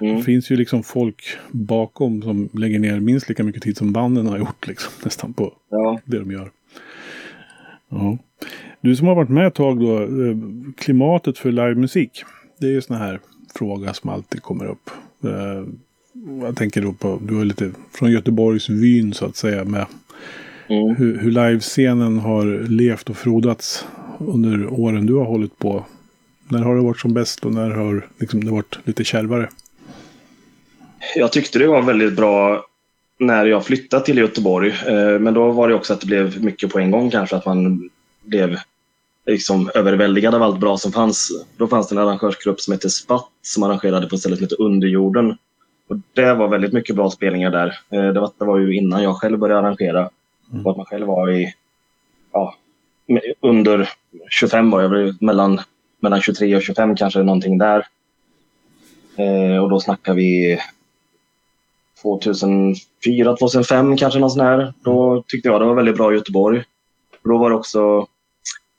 mm. 0.02 0.18
det 0.18 0.24
finns 0.24 0.52
ju 0.52 0.56
liksom 0.56 0.84
folk 0.84 1.38
bakom 1.52 2.22
som 2.22 2.50
lägger 2.54 2.80
ner 2.80 3.00
minst 3.00 3.30
lika 3.30 3.44
mycket 3.44 3.64
tid 3.64 3.78
som 3.78 3.94
banden 3.94 4.28
har 4.28 4.38
gjort 4.38 4.68
liksom. 4.68 4.92
Nästan 5.04 5.34
på 5.34 5.54
ja. 5.70 6.00
det 6.06 6.20
de 6.20 6.32
gör. 6.32 6.52
Ja. 7.90 8.18
Du 8.82 8.96
som 8.96 9.08
har 9.08 9.16
varit 9.16 9.30
med 9.30 9.48
ett 9.48 9.56
tag 9.56 9.80
då. 9.80 10.02
Eh, 10.02 10.38
klimatet 10.78 11.38
för 11.38 11.52
livemusik. 11.52 12.24
Det 12.60 12.66
är 12.68 12.72
ju 12.72 12.82
sån 12.82 12.98
här 12.98 13.20
fråga 13.56 13.94
som 13.94 14.10
alltid 14.10 14.42
kommer 14.42 14.66
upp. 14.66 14.90
Jag 16.24 16.56
tänker 16.58 16.82
då 16.82 16.94
på, 16.94 17.20
du 17.22 17.42
är 17.42 17.46
lite 17.46 17.72
från 17.92 18.12
Göteborgs 18.12 18.70
vyn 18.70 19.14
så 19.14 19.26
att 19.26 19.36
säga. 19.36 19.64
Med 19.64 19.86
mm. 20.68 20.96
hur, 20.96 21.18
hur 21.18 21.32
livescenen 21.32 22.20
har 22.20 22.68
levt 22.70 23.10
och 23.10 23.18
frodats 23.18 23.86
under 24.20 24.68
åren 24.80 25.06
du 25.06 25.14
har 25.14 25.26
hållit 25.26 25.60
på. 25.60 25.86
När 26.48 26.60
har 26.60 26.76
det 26.76 26.82
varit 26.82 27.00
som 27.00 27.14
bäst 27.14 27.46
och 27.46 27.54
när 27.54 27.70
har 27.70 28.08
liksom, 28.20 28.44
det 28.44 28.52
varit 28.52 28.80
lite 28.84 29.04
kärvare? 29.04 29.50
Jag 31.16 31.32
tyckte 31.32 31.60
det 31.60 31.68
var 31.68 31.82
väldigt 31.82 32.16
bra 32.16 32.66
när 33.20 33.46
jag 33.46 33.66
flyttade 33.66 34.06
till 34.06 34.18
Göteborg. 34.18 34.70
Eh, 34.70 35.20
men 35.20 35.34
då 35.34 35.52
var 35.52 35.70
det 35.70 35.76
också 35.76 35.94
att 35.94 36.02
det 36.02 36.08
blev 36.08 36.44
mycket 36.44 36.72
på 36.72 36.80
en 36.80 36.92
gång 36.92 37.12
kanske. 37.12 37.36
Att 37.36 37.46
man 37.46 37.90
blev 38.24 38.58
liksom 39.26 39.70
överväldigad 39.76 40.36
av 40.36 40.44
allt 40.44 40.60
bra 40.60 40.78
som 40.78 40.92
fanns. 40.92 41.46
Då 41.58 41.68
fanns 41.68 41.88
det 41.88 41.96
en 41.96 42.00
arrangörsgrupp 42.00 42.62
som 42.62 42.72
hette 42.72 42.90
Spatt 42.90 43.30
som 43.42 43.64
arrangerade 43.64 44.08
på 44.08 44.16
ett 44.16 44.20
ställe 44.20 44.36
som 44.36 44.44
hette 44.44 44.56
Underjorden. 44.56 45.38
Och 45.88 45.98
det 46.14 46.34
var 46.34 46.48
väldigt 46.48 46.74
mycket 46.74 46.96
bra 46.96 47.10
spelningar 47.10 47.52
där. 47.52 47.80
Eh, 47.90 48.14
det 48.14 48.20
var, 48.20 48.32
det 48.38 48.46
var 48.46 48.58
ju 48.58 48.76
innan 48.76 49.04
jag 49.04 49.16
själv 49.16 49.40
började 49.40 49.60
arrangera. 49.60 50.10
Mm. 50.52 50.66
Och 50.66 50.72
att 50.72 50.78
man 50.78 50.86
själv 50.86 51.08
var 51.08 51.32
i 51.32 51.54
ja, 52.34 52.56
under 53.42 53.90
25 54.30 54.72
var 54.72 54.82
jag, 54.82 55.22
mellan, 55.22 55.62
mellan 56.00 56.22
23 56.22 56.56
och 56.56 56.62
25 56.62 56.96
kanske 56.96 57.24
någonting 57.24 57.58
där. 57.58 57.88
Eh, 59.16 59.64
och 59.64 59.70
då 59.70 59.80
snackar 59.80 60.14
vi 60.14 60.60
2004, 62.02 63.38
2005 63.38 63.98
kanske 63.98 64.20
någon 64.20 64.32
sån 64.32 64.46
här. 64.46 64.74
Då 64.84 65.24
tyckte 65.28 65.48
jag 65.48 65.62
det 65.62 65.66
var 65.66 65.76
väldigt 65.76 65.98
bra 65.98 66.14
i 66.14 66.16
Göteborg. 66.16 66.64
Och 67.24 67.30
då 67.30 67.38
var 67.38 67.50
det 67.50 67.56
också 67.56 68.08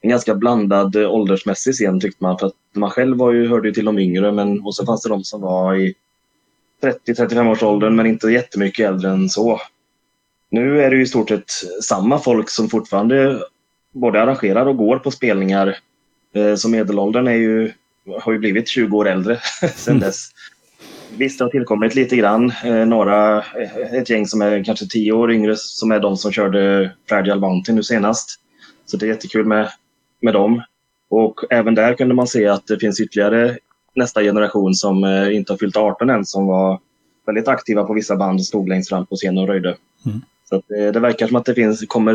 en 0.00 0.10
ganska 0.10 0.34
blandad 0.34 0.96
åldersmässig 0.96 1.74
scen 1.74 2.00
tyckte 2.00 2.24
man. 2.24 2.38
För 2.38 2.46
att 2.46 2.54
man 2.74 2.90
själv 2.90 3.18
var 3.18 3.32
ju, 3.32 3.48
hörde 3.48 3.68
ju 3.68 3.74
till 3.74 3.84
de 3.84 3.98
yngre 3.98 4.32
men 4.32 4.60
och 4.60 4.74
så 4.74 4.86
fanns 4.86 5.02
det 5.02 5.08
de 5.08 5.24
som 5.24 5.40
var 5.40 5.74
i 5.74 5.94
30-35 6.82 7.50
års 7.50 7.62
åldern 7.62 7.96
men 7.96 8.06
inte 8.06 8.28
jättemycket 8.28 8.88
äldre 8.88 9.10
än 9.10 9.28
så. 9.28 9.60
Nu 10.50 10.82
är 10.82 10.90
det 10.90 10.96
ju 10.96 11.02
i 11.02 11.06
stort 11.06 11.28
sett 11.28 11.50
samma 11.82 12.18
folk 12.18 12.50
som 12.50 12.68
fortfarande 12.68 13.40
både 13.92 14.22
arrangerar 14.22 14.66
och 14.66 14.76
går 14.76 14.98
på 14.98 15.10
spelningar. 15.10 15.76
Eh, 16.34 16.54
så 16.54 16.68
medelåldern 16.68 17.26
är 17.26 17.32
ju, 17.32 17.72
har 18.20 18.32
ju 18.32 18.38
blivit 18.38 18.68
20 18.68 18.96
år 18.96 19.08
äldre 19.08 19.38
sedan 19.76 20.00
dess. 20.00 20.28
Visst, 21.16 21.38
det 21.38 21.44
har 21.44 21.50
tillkommit 21.50 21.94
lite 21.94 22.16
grann. 22.16 22.52
Eh, 22.64 22.86
några, 22.86 23.38
eh, 23.38 23.76
ett 23.92 24.10
gäng 24.10 24.26
som 24.26 24.42
är 24.42 24.64
kanske 24.64 24.86
10 24.86 25.12
år 25.12 25.32
yngre 25.32 25.56
som 25.56 25.92
är 25.92 26.00
de 26.00 26.16
som 26.16 26.32
körde 26.32 26.90
Fragile 27.08 27.40
Mountain 27.40 27.76
nu 27.76 27.82
senast. 27.82 28.40
Så 28.86 28.96
det 28.96 29.06
är 29.06 29.08
jättekul 29.08 29.46
med, 29.46 29.70
med 30.22 30.34
dem. 30.34 30.62
Och 31.08 31.40
även 31.50 31.74
där 31.74 31.94
kunde 31.94 32.14
man 32.14 32.26
se 32.26 32.46
att 32.46 32.66
det 32.66 32.78
finns 32.78 33.00
ytterligare 33.00 33.58
nästa 33.96 34.22
generation 34.22 34.74
som 34.74 35.04
eh, 35.04 35.36
inte 35.36 35.52
har 35.52 35.58
fyllt 35.58 35.76
18 35.76 36.10
än 36.10 36.26
som 36.26 36.46
var 36.46 36.80
väldigt 37.26 37.48
aktiva 37.48 37.84
på 37.84 37.94
vissa 37.94 38.16
band 38.16 38.40
och 38.40 38.46
stod 38.46 38.68
längst 38.68 38.88
fram 38.88 39.06
på 39.06 39.16
scenen 39.16 39.38
och 39.38 39.48
röjde. 39.48 39.76
Mm. 40.06 40.20
Så 40.48 40.56
att, 40.56 40.70
eh, 40.70 40.92
det 40.92 41.00
verkar 41.00 41.26
som 41.26 41.36
att 41.36 41.44
det 41.44 41.54
finns, 41.54 41.84
kommer 41.86 42.14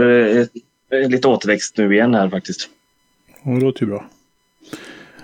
eh, 0.89 1.09
lite 1.09 1.27
återväxt 1.27 1.77
nu 1.77 1.93
igen 1.93 2.13
här 2.13 2.29
faktiskt. 2.29 2.69
Ja, 3.43 3.51
det 3.51 3.61
låter 3.61 3.81
ju 3.81 3.87
bra. 3.87 4.05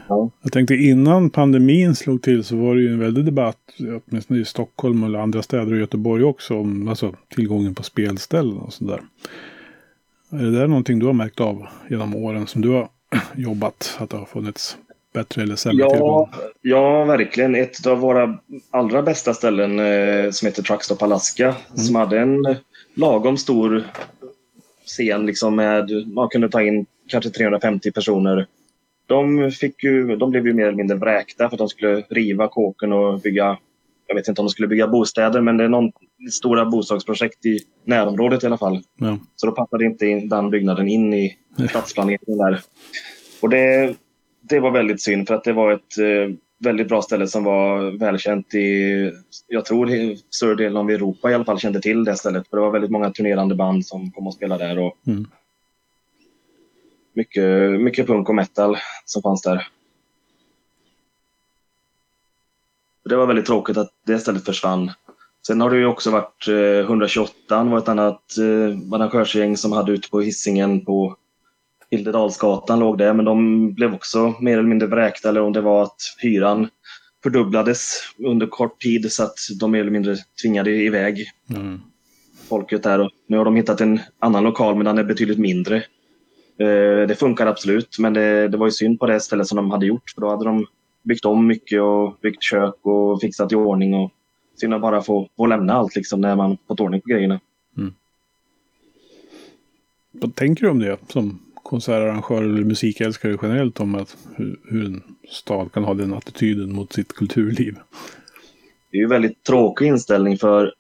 Ja. 0.08 0.30
Jag 0.42 0.52
tänkte 0.52 0.76
innan 0.76 1.30
pandemin 1.30 1.96
slog 1.96 2.22
till 2.22 2.44
så 2.44 2.56
var 2.56 2.76
det 2.76 2.82
ju 2.82 2.94
en 2.94 3.00
väldig 3.00 3.26
debatt, 3.26 3.58
åtminstone 3.80 4.40
i 4.40 4.46
Stockholm 4.46 5.04
eller 5.04 5.20
andra 5.20 5.42
städer 5.42 5.72
och 5.72 5.80
Göteborg 5.80 6.24
också, 6.24 6.58
om 6.58 6.88
alltså, 6.88 7.16
tillgången 7.36 7.76
på 7.76 7.84
spelställen 7.84 8.58
och 8.58 8.74
sådär. 8.74 9.02
Är 10.32 10.44
det 10.44 10.52
där 10.52 10.68
någonting 10.68 11.00
du 11.00 11.06
har 11.06 11.14
märkt 11.14 11.40
av 11.40 11.68
genom 11.90 12.16
åren 12.16 12.48
som 12.48 12.62
du 12.62 12.70
har 12.70 12.90
jobbat? 13.36 13.98
Att 14.00 14.10
det 14.10 14.18
har 14.18 14.26
funnits 14.26 14.78
bättre 15.18 15.44
eller 15.44 15.56
sämre 15.56 15.84
ja, 15.84 15.90
tillgång? 15.90 16.30
Ja, 16.62 17.06
verkligen. 17.06 17.56
Ett 17.56 17.88
av 17.88 18.00
våra 18.00 18.38
allra 18.72 19.02
bästa 19.02 19.34
ställen 19.34 19.80
eh, 19.80 20.32
som 20.32 20.46
heter 20.46 20.64
Truckstop 20.64 21.02
Alaska 21.02 21.46
mm. 21.46 21.78
som 21.78 21.96
hade 21.96 22.20
en 22.20 22.56
lagom 22.94 23.38
stor 23.38 23.84
scen 24.86 25.26
liksom 25.26 25.56
med, 25.56 26.08
man 26.08 26.30
kunde 26.30 26.50
ta 26.50 26.62
in 26.62 26.86
kanske 27.08 27.30
350 27.30 27.92
personer. 27.92 28.48
De, 29.06 29.52
fick 29.52 29.84
ju, 29.84 30.16
de 30.16 30.32
blev 30.32 30.48
ju 30.48 30.54
mer 30.54 30.66
eller 30.66 30.78
mindre 30.78 30.98
vräkta 30.98 31.50
för 31.50 31.56
att 31.56 31.60
de 31.60 31.70
skulle 31.70 32.02
riva 32.10 32.48
kåken 32.48 32.94
och 32.94 33.20
bygga, 33.20 33.58
jag 34.08 34.16
vet 34.16 34.28
inte 34.28 34.42
om 34.42 34.46
de 34.46 34.52
skulle 34.52 34.68
bygga 34.68 34.88
bostäder, 34.88 35.42
men 35.42 35.58
det 35.58 35.64
är 35.64 35.70
någon 35.70 35.92
stora 36.32 36.66
bostadsprojekt 36.66 37.46
i 37.46 37.60
närområdet 37.84 38.44
i 38.44 38.46
alla 38.46 38.58
fall. 38.58 38.82
Ja. 38.96 39.18
Så 39.36 39.46
då 39.46 39.52
passade 39.52 39.86
inte 39.86 40.06
den 40.06 40.50
byggnaden 40.50 40.88
in 40.88 41.14
i 41.14 41.38
stadsplaneringen 41.70 42.38
där. 42.38 42.62
Och 43.42 43.50
det, 43.50 43.96
det 44.50 44.60
var 44.60 44.72
väldigt 44.72 45.02
synd 45.02 45.28
för 45.28 45.36
att 45.36 45.44
det 45.44 45.54
var 45.54 45.72
ett 45.72 45.98
eh, 45.98 46.36
väldigt 46.60 46.88
bra 46.88 47.02
ställe 47.02 47.28
som 47.28 47.44
var 47.44 48.00
välkänt 48.00 48.54
i, 48.54 49.12
jag 49.48 49.66
tror 49.66 50.16
större 50.30 50.56
delen 50.56 50.78
av 50.78 50.90
Europa 50.90 51.32
i 51.32 51.34
alla 51.34 51.46
fall 51.46 51.60
kände 51.60 51.82
till 51.82 52.04
det 52.04 52.16
stället. 52.16 52.50
För 52.50 52.58
det 52.58 52.64
var 52.64 52.72
väldigt 52.72 52.92
många 52.92 53.12
turnerande 53.12 53.56
band 53.56 53.86
som 53.86 54.12
kom 54.12 54.28
och 54.28 54.34
spelade 54.34 54.68
där. 54.68 54.80
Och 54.80 54.98
mm. 55.08 55.26
mycket, 57.14 57.82
mycket 57.82 58.08
punk 58.08 58.30
och 58.30 58.36
metal 58.36 58.78
som 59.06 59.22
fanns 59.22 59.42
där. 59.42 59.68
Det 63.10 63.16
var 63.16 63.28
väldigt 63.28 63.46
tråkigt 63.46 63.78
att 63.78 63.92
det 64.06 64.20
stället 64.20 64.46
försvann. 64.46 64.92
Sen 65.48 65.62
har 65.62 65.70
det 65.70 65.78
ju 65.78 65.86
också 65.86 66.12
varit 66.12 66.48
eh, 66.48 66.56
128 66.56 67.64
var 67.64 67.78
ett 67.78 67.88
annat 67.88 68.38
eh, 68.38 68.94
arrangörsgäng 68.94 69.58
som 69.58 69.72
hade 69.72 69.92
ute 69.92 70.10
på 70.10 70.22
hissingen 70.22 70.86
på 70.86 71.16
Hildedalsgatan 71.92 72.80
låg 72.80 72.98
det, 72.98 73.14
men 73.14 73.26
de 73.26 73.74
blev 73.74 73.94
också 73.94 74.34
mer 74.40 74.54
eller 74.54 74.70
mindre 74.70 74.88
vräkta 74.88 75.30
eller 75.30 75.42
om 75.42 75.54
det 75.54 75.62
var 75.62 75.84
att 75.84 76.02
hyran 76.18 76.68
fördubblades 77.24 78.02
under 78.18 78.48
kort 78.48 78.82
tid 78.82 79.12
så 79.12 79.24
att 79.24 79.36
de 79.60 79.72
mer 79.72 79.80
eller 79.80 79.92
mindre 79.92 80.16
tvingade 80.42 80.72
iväg 80.72 81.26
mm. 81.56 81.82
folket 82.50 82.84
där. 82.84 83.00
Och 83.00 83.12
nu 83.28 83.38
har 83.38 83.46
de 83.46 83.56
hittat 83.56 83.82
en 83.82 84.00
annan 84.20 84.44
lokal 84.44 84.76
men 84.76 84.86
den 84.86 84.98
är 84.98 85.04
betydligt 85.04 85.40
mindre. 85.40 85.76
Eh, 86.60 87.08
det 87.08 87.20
funkar 87.20 87.48
absolut 87.48 88.00
men 88.00 88.14
det, 88.14 88.48
det 88.48 88.58
var 88.58 88.68
ju 88.68 88.72
synd 88.72 89.00
på 89.00 89.06
det 89.06 89.20
stället 89.20 89.48
som 89.48 89.56
de 89.56 89.72
hade 89.72 89.86
gjort 89.86 90.10
för 90.16 90.22
då 90.22 90.30
hade 90.30 90.46
de 90.46 90.66
byggt 91.04 91.26
om 91.26 91.48
mycket 91.48 91.82
och 91.82 92.18
byggt 92.22 92.44
kök 92.44 92.76
och 92.82 93.22
fixat 93.22 93.52
i 93.52 93.56
ordning. 93.56 93.94
Och 93.94 94.12
synd 94.56 94.74
att 94.74 94.82
bara 94.82 95.02
få, 95.02 95.30
få 95.38 95.46
lämna 95.46 95.74
allt 95.74 95.96
liksom 95.96 96.22
när 96.22 96.36
man 96.36 96.58
fått 96.68 96.80
ordning 96.80 97.02
på 97.02 97.10
grejerna. 97.10 97.40
Mm. 97.78 97.94
Vad 100.12 100.36
tänker 100.36 100.64
du 100.64 100.70
om 100.70 100.80
det 100.80 100.98
som 101.08 101.40
konsertarrangörer 101.68 102.44
eller 102.44 102.64
musikälskare 102.64 103.38
generellt 103.42 103.80
om 103.80 103.96
att 103.96 104.18
hur, 104.36 104.60
hur, 104.64 104.86
en 104.86 105.04
stad 105.30 105.72
kan 105.72 105.84
ha 105.84 105.94
den 105.94 106.14
attityden 106.14 106.76
mot 106.76 106.94
sitt 106.94 107.14
kulturliv. 107.14 107.76
Det 108.92 108.98
är 108.98 109.02
ju 109.02 109.08
väldigt 109.08 109.44
tråkig 109.44 109.88
inställning 109.88 110.38
för 110.38 110.74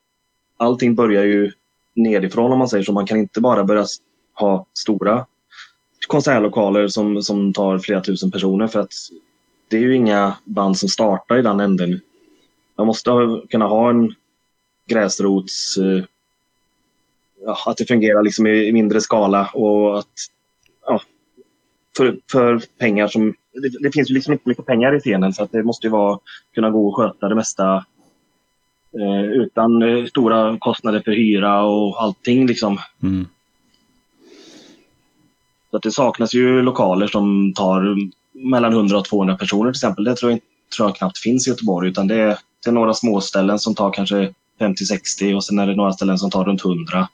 allting 0.57 0.95
börjar 0.95 1.23
ju 1.23 1.51
nedifrån 1.95 2.51
om 2.51 2.59
man 2.59 2.69
säger 2.69 2.83
så. 2.83 2.93
Man 2.93 3.05
kan 3.05 3.17
inte 3.17 3.41
bara 3.41 3.63
börja 3.63 3.85
ha 4.33 4.65
stora 4.73 5.25
konsertlokaler 6.07 6.87
som, 6.87 7.21
som 7.21 7.53
tar 7.53 7.79
flera 7.79 8.01
tusen 8.01 8.31
personer 8.31 8.67
för 8.67 8.79
att 8.79 8.93
det 9.67 9.77
är 9.77 9.81
ju 9.81 9.95
inga 9.95 10.37
band 10.43 10.77
som 10.77 10.89
startar 10.89 11.37
i 11.37 11.41
den 11.41 11.59
änden. 11.59 11.99
Man 12.77 12.87
måste 12.87 13.11
kunna 13.49 13.67
ha 13.67 13.89
en 13.89 14.15
gräsrots... 14.87 15.77
Eh, 15.77 16.03
ja, 17.45 17.57
att 17.65 17.77
det 17.77 17.85
fungerar 17.85 18.23
liksom 18.23 18.47
i 18.47 18.71
mindre 18.71 19.01
skala 19.01 19.49
och 19.53 19.99
att 19.99 20.07
ja, 20.87 21.01
för, 21.97 22.17
för 22.31 22.61
pengar 22.79 23.07
som... 23.07 23.33
Det, 23.53 23.69
det, 23.79 23.91
finns 23.91 24.09
ju 24.09 24.13
liksom 24.13 24.33
inte 24.33 24.49
mycket 24.49 24.65
pengar 24.65 24.95
i 24.95 24.99
scenen 24.99 25.33
så 25.33 25.43
att 25.43 25.51
det 25.51 25.63
måste 25.63 25.87
ju 25.87 25.91
vara, 25.91 26.19
kunna 26.55 26.69
gå 26.69 26.87
och 26.87 26.95
sköta 26.95 27.29
det 27.29 27.35
mesta 27.35 27.85
eh, 28.99 29.23
utan 29.23 29.81
eh, 29.81 30.05
stora 30.05 30.57
kostnader 30.59 31.01
för 31.05 31.11
hyra 31.11 31.63
och 31.63 32.03
allting 32.03 32.47
liksom. 32.47 32.77
Mm. 33.03 33.27
Så 35.71 35.77
att 35.77 35.83
det 35.83 35.91
saknas 35.91 36.33
ju 36.33 36.61
lokaler 36.61 37.07
som 37.07 37.53
tar 37.53 37.95
mellan 38.31 38.73
100 38.73 38.97
och 38.97 39.05
200 39.05 39.37
personer 39.37 39.71
till 39.71 39.77
exempel. 39.77 40.03
Det 40.03 40.15
tror 40.15 40.31
jag, 40.31 40.39
tror 40.75 40.89
jag 40.89 40.95
knappt 40.95 41.17
finns 41.17 41.47
i 41.47 41.49
Göteborg 41.49 41.89
utan 41.89 42.07
det 42.07 42.15
är, 42.15 42.37
det 42.63 42.69
är 42.69 42.71
några 42.71 42.93
småställen 42.93 43.59
som 43.59 43.75
tar 43.75 43.91
kanske 43.91 44.33
50-60 44.59 45.35
och 45.35 45.43
sen 45.43 45.59
är 45.59 45.67
det 45.67 45.75
några 45.75 45.93
ställen 45.93 46.17
som 46.17 46.29
tar 46.29 46.45
runt 46.45 46.65
100. 46.65 47.07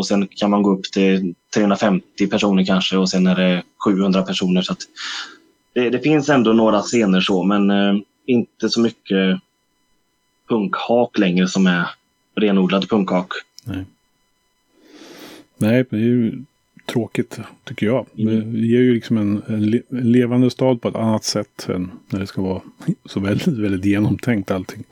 Och 0.00 0.06
sen 0.06 0.28
kan 0.28 0.50
man 0.50 0.62
gå 0.62 0.70
upp 0.70 0.84
till 0.92 1.34
350 1.54 2.26
personer 2.26 2.64
kanske 2.64 2.96
och 2.96 3.10
sen 3.10 3.26
är 3.26 3.34
det 3.34 3.62
700 3.84 4.22
personer. 4.22 4.62
Så 4.62 4.74
det, 5.72 5.90
det, 5.90 5.98
finns 5.98 6.28
ändå 6.28 6.52
några 6.52 6.80
scener 6.80 7.20
så 7.20 7.44
men 7.44 7.70
eh, 7.70 7.94
inte 8.26 8.68
så 8.68 8.80
mycket 8.80 9.40
punkhak 10.48 11.18
längre 11.18 11.48
som 11.48 11.66
är 11.66 11.86
renodlad 12.34 12.88
punkhak. 12.88 13.28
Nej. 13.64 13.84
Nej, 15.58 15.84
det 15.90 15.96
är 15.96 16.00
ju 16.00 16.44
tråkigt 16.86 17.38
tycker 17.64 17.86
jag. 17.86 18.06
Mm. 18.18 18.52
Det 18.52 18.58
ger 18.58 18.80
ju 18.80 18.94
liksom 18.94 19.16
en, 19.16 19.42
en, 19.46 19.82
levande 20.12 20.50
stad 20.50 20.82
på 20.82 20.88
ett 20.88 20.94
annat 20.94 21.24
sätt 21.24 21.68
än 21.68 21.90
när 22.08 22.20
det 22.20 22.26
ska 22.26 22.42
vara 22.42 22.60
så 23.04 23.20
väldigt, 23.20 23.46
väldigt 23.46 23.84
genomtänkt 23.84 24.50
allting. 24.50 24.84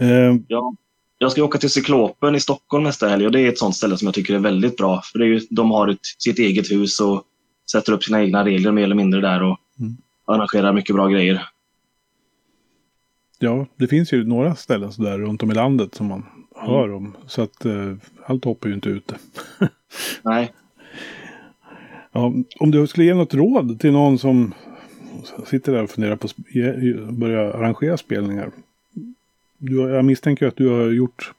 Uh, 0.00 0.36
ja. 0.48 0.74
Jag 1.22 1.32
ska 1.32 1.44
åka 1.44 1.58
till 1.58 1.70
Cyklopen 1.70 2.34
i 2.34 2.40
Stockholm 2.40 2.84
nästa 2.84 3.08
helg 3.08 3.26
och 3.26 3.32
det 3.32 3.40
är 3.40 3.48
ett 3.48 3.58
sånt 3.58 3.76
ställe 3.76 3.96
som 3.96 4.06
jag 4.06 4.14
tycker 4.14 4.34
är 4.34 4.38
väldigt 4.38 4.76
bra. 4.76 5.02
För 5.04 5.18
det 5.18 5.24
är 5.24 5.28
ju, 5.28 5.40
de 5.50 5.70
har 5.70 5.88
ett, 5.88 5.98
sitt 6.18 6.38
eget 6.38 6.70
hus 6.70 7.00
och 7.00 7.24
sätter 7.72 7.92
upp 7.92 8.04
sina 8.04 8.22
egna 8.22 8.44
regler 8.44 8.72
mer 8.72 8.84
eller 8.84 8.94
mindre 8.94 9.20
där 9.20 9.42
och 9.42 9.58
mm. 9.80 9.96
arrangerar 10.24 10.72
mycket 10.72 10.94
bra 10.94 11.08
grejer. 11.08 11.46
Ja, 13.38 13.66
det 13.76 13.86
finns 13.86 14.12
ju 14.12 14.24
några 14.24 14.54
ställen 14.54 14.92
sådär 14.92 15.18
runt 15.18 15.42
om 15.42 15.50
i 15.50 15.54
landet 15.54 15.94
som 15.94 16.06
man 16.06 16.18
mm. 16.18 16.70
hör 16.70 16.92
om. 16.92 17.16
Så 17.26 17.42
att 17.42 17.64
eh, 17.64 17.94
allt 18.26 18.44
hoppar 18.44 18.68
ju 18.68 18.74
inte 18.74 18.88
ute. 18.88 19.18
Nej. 20.22 20.52
Ja, 22.12 22.34
om 22.60 22.70
du 22.70 22.86
skulle 22.86 23.06
ge 23.06 23.14
något 23.14 23.34
råd 23.34 23.80
till 23.80 23.92
någon 23.92 24.18
som 24.18 24.54
sitter 25.46 25.72
där 25.72 25.82
och 25.82 25.90
funderar 25.90 26.16
på 26.16 26.26
att 26.26 26.36
börja 27.14 27.52
arrangera 27.52 27.96
spelningar. 27.96 28.50
Du, 29.62 29.80
jag 29.80 30.04
misstänker 30.04 30.46
att 30.46 30.56
du 30.56 30.68
har 30.68 30.90
gjort 30.90 31.32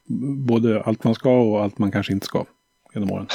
både 0.47 0.81
allt 0.81 1.03
man 1.03 1.15
ska 1.15 1.29
och 1.29 1.63
allt 1.63 1.77
man 1.77 1.91
kanske 1.91 2.13
inte 2.13 2.25
ska 2.25 2.45
genom 2.93 3.11
åren. 3.11 3.27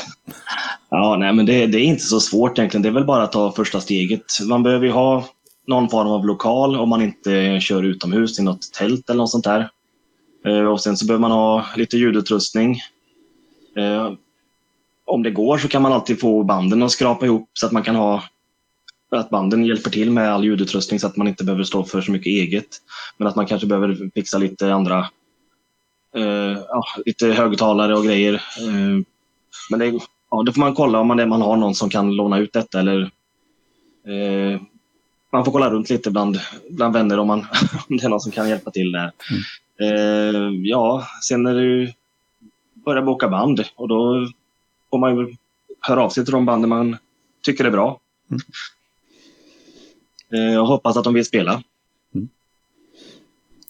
Ja, 0.91 1.17
nej, 1.21 1.33
men 1.33 1.47
det, 1.47 1.67
det, 1.67 1.79
är 1.79 1.85
inte 1.85 2.03
så 2.03 2.21
svårt 2.21 2.59
egentligen. 2.59 2.83
Det 2.83 2.89
är 2.89 2.93
väl 2.93 3.05
bara 3.05 3.23
att 3.23 3.33
ta 3.33 3.53
första 3.53 3.81
steget. 3.81 4.25
Man 4.49 4.63
behöver 4.63 4.87
ju 4.87 4.93
ha 4.93 5.25
någon 5.67 5.89
form 5.89 6.09
av 6.09 6.27
lokal 6.27 6.77
om 6.77 6.89
man 6.89 7.03
inte 7.03 7.61
kör 7.61 7.83
utomhus 7.83 8.39
i 8.39 8.43
något 8.43 8.73
tält 8.73 9.11
eller 9.11 9.19
något 9.19 9.31
sånt 9.31 9.45
där. 9.45 9.71
Eh, 10.47 10.67
och 10.67 10.81
sen 10.81 10.97
så 10.97 11.07
behöver 11.07 11.21
man 11.21 11.31
ha 11.31 11.67
lite 11.77 11.97
ljudutrustning. 11.97 12.81
Eh, 13.77 14.13
om 15.07 15.23
det 15.23 15.31
går 15.31 15.59
så 15.59 15.69
kan 15.69 15.83
man 15.83 15.93
alltid 15.93 16.21
få 16.21 16.43
banden 16.43 16.83
att 16.83 16.91
skrapa 16.91 17.27
ihop 17.27 17.51
så 17.53 17.67
att 17.67 17.73
man 17.73 17.83
kan 17.83 17.97
ha 17.97 18.23
att 19.11 19.31
banden 19.31 19.65
hjälper 19.65 19.91
till 19.91 20.11
med 20.11 20.33
all 20.33 20.45
ljudutrustning 20.45 21.01
så 21.01 21.07
att 21.07 21.17
man 21.17 21.29
inte 21.29 21.45
behöver 21.45 21.65
stå 21.65 21.85
för 21.85 22.01
så 22.01 22.13
mycket 22.13 22.27
eget. 22.27 22.67
Men 23.17 23.29
att 23.29 23.37
man 23.37 23.47
kanske 23.47 23.67
behöver 23.67 24.11
fixa 24.15 24.39
lite 24.39 24.75
andra, 24.75 24.99
eh, 26.17 26.59
ja, 26.69 26.85
lite 27.07 27.27
högtalare 27.27 27.97
och 27.97 28.05
grejer. 28.05 28.35
Eh, 28.35 29.03
men 29.71 29.79
det, 29.79 30.01
ja, 30.31 30.43
det 30.43 30.53
får 30.53 30.61
man 30.61 30.75
kolla 30.75 30.99
om 30.99 31.07
man, 31.07 31.29
man 31.29 31.43
har 31.43 31.57
någon 31.57 31.75
som 31.75 31.91
kan 31.91 32.17
låna 32.17 32.39
ut 32.39 32.53
detta 32.53 32.81
eller 32.81 33.03
eh, 34.07 34.61
man 35.33 35.45
får 35.45 35.53
kolla 35.53 35.71
runt 35.71 35.91
lite 35.91 36.11
bland, 36.11 36.41
bland 36.71 36.95
vänner 36.95 37.19
om, 37.19 37.27
man, 37.27 37.41
om 37.89 37.97
det 37.97 38.05
är 38.05 38.09
någon 38.09 38.21
som 38.21 38.33
kan 38.33 38.49
hjälpa 38.49 38.71
till 38.71 38.93
där. 38.93 39.13
Mm. 39.31 39.43
Eh, 39.81 40.61
ja, 40.63 41.07
sen 41.23 41.43
när 41.43 41.55
du 41.55 41.93
börjar 42.75 43.03
boka 43.03 43.29
band 43.29 43.65
och 43.77 43.89
då 43.89 44.29
får 44.91 44.99
man 44.99 45.17
ju 45.17 45.37
höra 45.81 46.03
av 46.03 46.11
sig 46.11 46.25
till 46.25 46.33
de 46.33 46.47
banden 46.47 46.69
man 46.69 46.97
tycker 47.43 47.65
är 47.65 47.71
bra. 47.71 48.01
Mm. 48.31 48.41
Eh, 50.33 50.53
jag 50.53 50.65
hoppas 50.65 50.97
att 50.97 51.05
de 51.05 51.15
vill 51.15 51.25
spela. 51.25 51.63
Mm. 52.15 52.29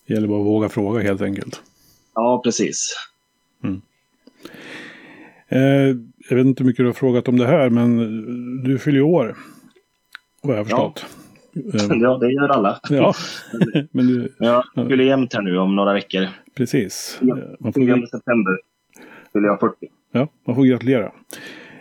Det 0.07 0.15
gäller 0.15 0.29
bara 0.29 0.41
att 0.41 0.47
våga 0.47 0.69
fråga 0.69 1.03
helt 1.03 1.21
enkelt. 1.21 1.63
Ja, 2.15 2.41
precis. 2.45 2.95
Mm. 3.65 3.81
Eh, 5.49 5.97
jag 6.29 6.37
vet 6.37 6.47
inte 6.47 6.63
hur 6.63 6.67
mycket 6.67 6.83
du 6.83 6.87
har 6.87 6.93
frågat 6.93 7.29
om 7.29 7.39
det 7.39 7.47
här, 7.47 7.71
men 7.71 7.99
du 8.65 8.79
fyller 8.79 9.03
år. 9.03 9.37
Vad 10.43 10.55
jag 10.55 10.61
har 10.61 10.65
förstått. 10.65 11.07
Ja. 11.53 11.73
ja, 12.01 12.19
det 12.19 12.33
gör 12.33 12.49
alla. 12.49 12.81
Ja. 12.91 13.15
men 13.91 14.07
du, 14.07 14.35
jag 14.39 14.65
fyller 14.75 15.05
jämnt 15.05 15.35
här 15.35 15.43
nu 15.43 15.59
om 15.59 15.77
några 15.77 15.93
veckor. 15.93 16.29
Precis. 16.55 17.19
Ja, 17.21 17.39
man 17.61 17.73
får... 17.73 17.81
10 17.81 18.07
september 18.07 18.59
fyller 19.33 19.49
jag 19.49 19.61
40. 19.61 19.89
Ja, 20.13 20.29
man 20.45 20.57
får 20.57 20.65
gratulera. 20.65 21.13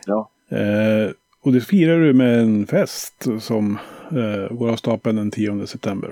Ja. 0.06 0.30
Eh, 0.50 1.12
och 1.46 1.54
det 1.54 1.62
firar 1.62 2.00
du 2.00 2.14
med 2.14 2.40
en 2.40 2.68
fest 2.68 3.28
som 3.40 3.78
eh, 4.12 4.56
går 4.56 4.70
av 4.70 4.76
stapeln 4.76 5.16
den 5.16 5.32
10 5.32 5.68
september. 5.68 6.12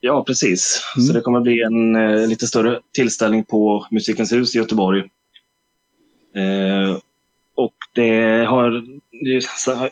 Ja, 0.00 0.24
precis. 0.24 0.82
Mm. 0.96 1.06
Så 1.06 1.12
det 1.12 1.20
kommer 1.20 1.40
bli 1.40 1.62
en 1.62 1.96
eh, 1.96 2.28
lite 2.28 2.46
större 2.46 2.80
tillställning 2.92 3.44
på 3.44 3.86
Musikens 3.90 4.32
hus 4.32 4.54
i 4.54 4.58
Göteborg. 4.58 5.00
Eh, 6.34 6.96
och 7.54 7.74
det 7.94 8.44
har, 8.44 8.84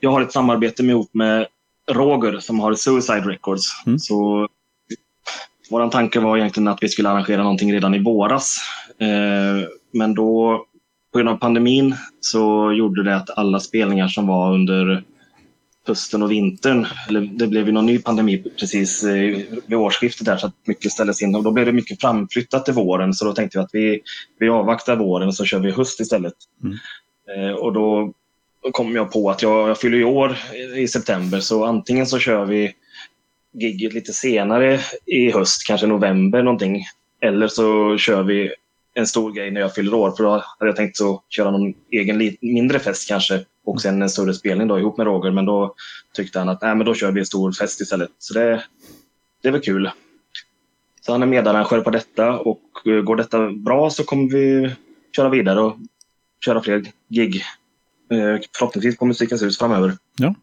jag 0.01 0.11
har 0.11 0.21
ett 0.21 0.33
samarbete 0.33 0.83
med, 0.83 0.93
ihop 0.93 1.15
med 1.15 1.47
Roger 1.91 2.39
som 2.39 2.61
har 2.61 2.75
Suicide 2.75 3.21
Records. 3.21 3.63
Mm. 3.87 3.99
Så 3.99 4.49
vår 5.71 5.91
tanke 5.91 6.21
var 6.21 6.37
egentligen 6.37 6.69
att 6.69 6.83
vi 6.83 6.89
skulle 6.89 7.09
arrangera 7.09 7.43
någonting 7.43 7.73
redan 7.73 7.95
i 7.95 8.03
våras. 8.03 8.57
Eh, 8.99 9.69
men 9.93 10.15
då 10.15 10.65
på 11.15 11.19
grund 11.19 11.29
av 11.29 11.37
pandemin 11.37 11.95
så 12.21 12.73
gjorde 12.73 13.03
det 13.03 13.17
att 13.17 13.39
alla 13.39 13.61
spelningar 13.61 14.09
som 14.09 14.27
var 14.27 14.55
under 14.55 15.05
hösten 15.87 16.23
och 16.23 16.31
vintern, 16.31 16.87
eller 17.09 17.21
det 17.21 17.47
blev 17.47 17.67
ju 17.67 17.73
någon 17.73 17.87
ny 17.87 17.99
pandemi 17.99 18.45
precis 18.61 19.05
eh, 19.05 19.39
vid 19.67 19.79
årsskiftet 19.79 20.27
där 20.27 20.37
så 20.37 20.47
att 20.47 20.55
mycket 20.65 20.93
ställdes 20.93 21.23
in 21.23 21.35
och 21.35 21.43
då 21.43 21.51
blev 21.51 21.67
det 21.67 21.73
mycket 21.73 22.01
framflyttat 22.01 22.65
till 22.65 22.75
våren 22.75 23.15
så 23.15 23.25
då 23.25 23.33
tänkte 23.33 23.59
vi 23.59 23.65
att 23.65 23.71
vi, 23.73 24.01
vi 24.39 24.49
avvaktar 24.49 24.97
våren 24.97 25.29
och 25.29 25.35
så 25.35 25.45
kör 25.45 25.59
vi 25.59 25.71
höst 25.71 26.01
istället. 26.01 26.35
Mm. 26.63 26.79
Eh, 27.35 27.55
och 27.55 27.73
då 27.73 28.13
kom 28.73 28.97
jag 28.97 29.13
på 29.13 29.31
att 29.31 29.43
jag, 29.43 29.69
jag 29.69 29.81
fyller 29.81 29.99
i 29.99 30.05
år 30.05 30.37
i 30.77 30.89
september 30.89 31.41
så 31.41 31.65
antingen 31.65 32.07
så 32.07 32.19
kör 32.19 32.45
vi 32.45 32.73
gigget 33.53 33.95
lite 33.95 34.13
senare 34.13 34.81
i 35.07 35.31
höst, 35.31 35.67
kanske 35.67 35.87
november 35.87 36.43
någonting. 36.43 36.85
Eller 37.21 37.49
så 37.49 37.99
kör 37.99 38.23
vi 38.23 38.55
en 38.95 39.07
stor 39.07 39.33
grej 39.33 39.51
när 39.51 39.61
jag 39.61 39.75
fyller 39.75 39.95
år. 39.95 40.11
För 40.11 40.25
då 40.25 40.31
hade 40.31 40.69
jag 40.69 40.77
tänkt 40.77 40.97
så 40.97 41.23
köra 41.29 41.51
någon 41.51 41.75
egen 41.91 42.37
mindre 42.41 42.79
fest 42.79 43.09
kanske 43.09 43.45
och 43.65 43.81
sen 43.81 44.03
en 44.03 44.09
större 44.09 44.35
spelning 44.35 44.69
då 44.69 44.79
ihop 44.79 44.97
med 44.97 45.07
Roger. 45.07 45.31
Men 45.31 45.45
då 45.45 45.75
tyckte 46.15 46.39
han 46.39 46.49
att 46.49 46.63
Nej, 46.63 46.75
men 46.75 46.87
då 46.87 46.95
kör 46.95 47.13
vi 47.13 47.21
en 47.21 47.27
stor 47.27 47.53
fest 47.53 47.81
istället. 47.81 48.11
Så 48.19 48.35
det, 48.35 48.65
det 49.43 49.51
väl 49.51 49.61
kul. 49.61 49.91
Så 51.01 51.13
han 51.13 51.23
är 51.23 51.27
medarrangör 51.27 51.81
på 51.81 51.91
detta 51.91 52.39
och 52.39 52.63
eh, 52.87 53.03
går 53.03 53.17
detta 53.17 53.51
bra 53.51 53.91
så 53.91 54.05
kommer 54.05 54.33
vi 54.33 54.75
köra 55.17 55.29
vidare 55.29 55.61
och 55.61 55.77
köra 56.45 56.63
fler 56.63 56.85
gig. 57.09 57.43
Eh, 58.11 58.41
förhoppningsvis 58.59 58.97
på 58.97 59.07
Musikens 59.07 59.43
hus 59.43 59.59
framöver. 59.59 59.93
Ja. 60.19 60.35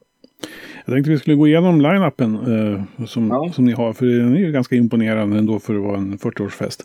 Jag 0.85 0.95
tänkte 0.95 1.11
vi 1.11 1.19
skulle 1.19 1.35
gå 1.35 1.47
igenom 1.47 1.81
line-upen 1.81 2.35
eh, 2.35 3.05
som, 3.05 3.27
ja. 3.27 3.51
som 3.53 3.65
ni 3.65 3.71
har. 3.71 3.93
För 3.93 4.05
den 4.05 4.35
är 4.35 4.39
ju 4.39 4.51
ganska 4.51 4.75
imponerande 4.75 5.37
ändå 5.37 5.59
för 5.59 5.75
att 5.75 5.81
vara 5.81 5.97
en 5.97 6.17
40-årsfest. 6.17 6.81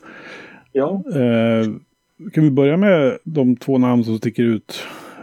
Ja. 0.77 1.03
Eh, 1.15 1.67
kan 2.33 2.45
vi 2.45 2.51
börja 2.51 2.77
med 2.77 3.19
de 3.25 3.57
två 3.57 3.79
namn 3.79 4.05
som 4.05 4.19
sticker 4.19 4.43
ut 4.43 4.83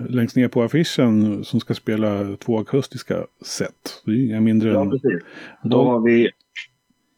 längst 0.09 0.35
ner 0.35 0.47
på 0.47 0.63
affischen 0.63 1.45
som 1.45 1.59
ska 1.59 1.73
spela 1.73 2.37
två 2.37 2.59
akustiska 2.59 3.25
set. 3.45 4.01
Det 4.05 4.11
är 4.11 4.25
inga 4.25 4.41
mindre 4.41 4.69
ja, 4.69 4.85
precis. 4.85 5.23
Då 5.63 5.83
har 5.83 5.99
vi 5.99 6.31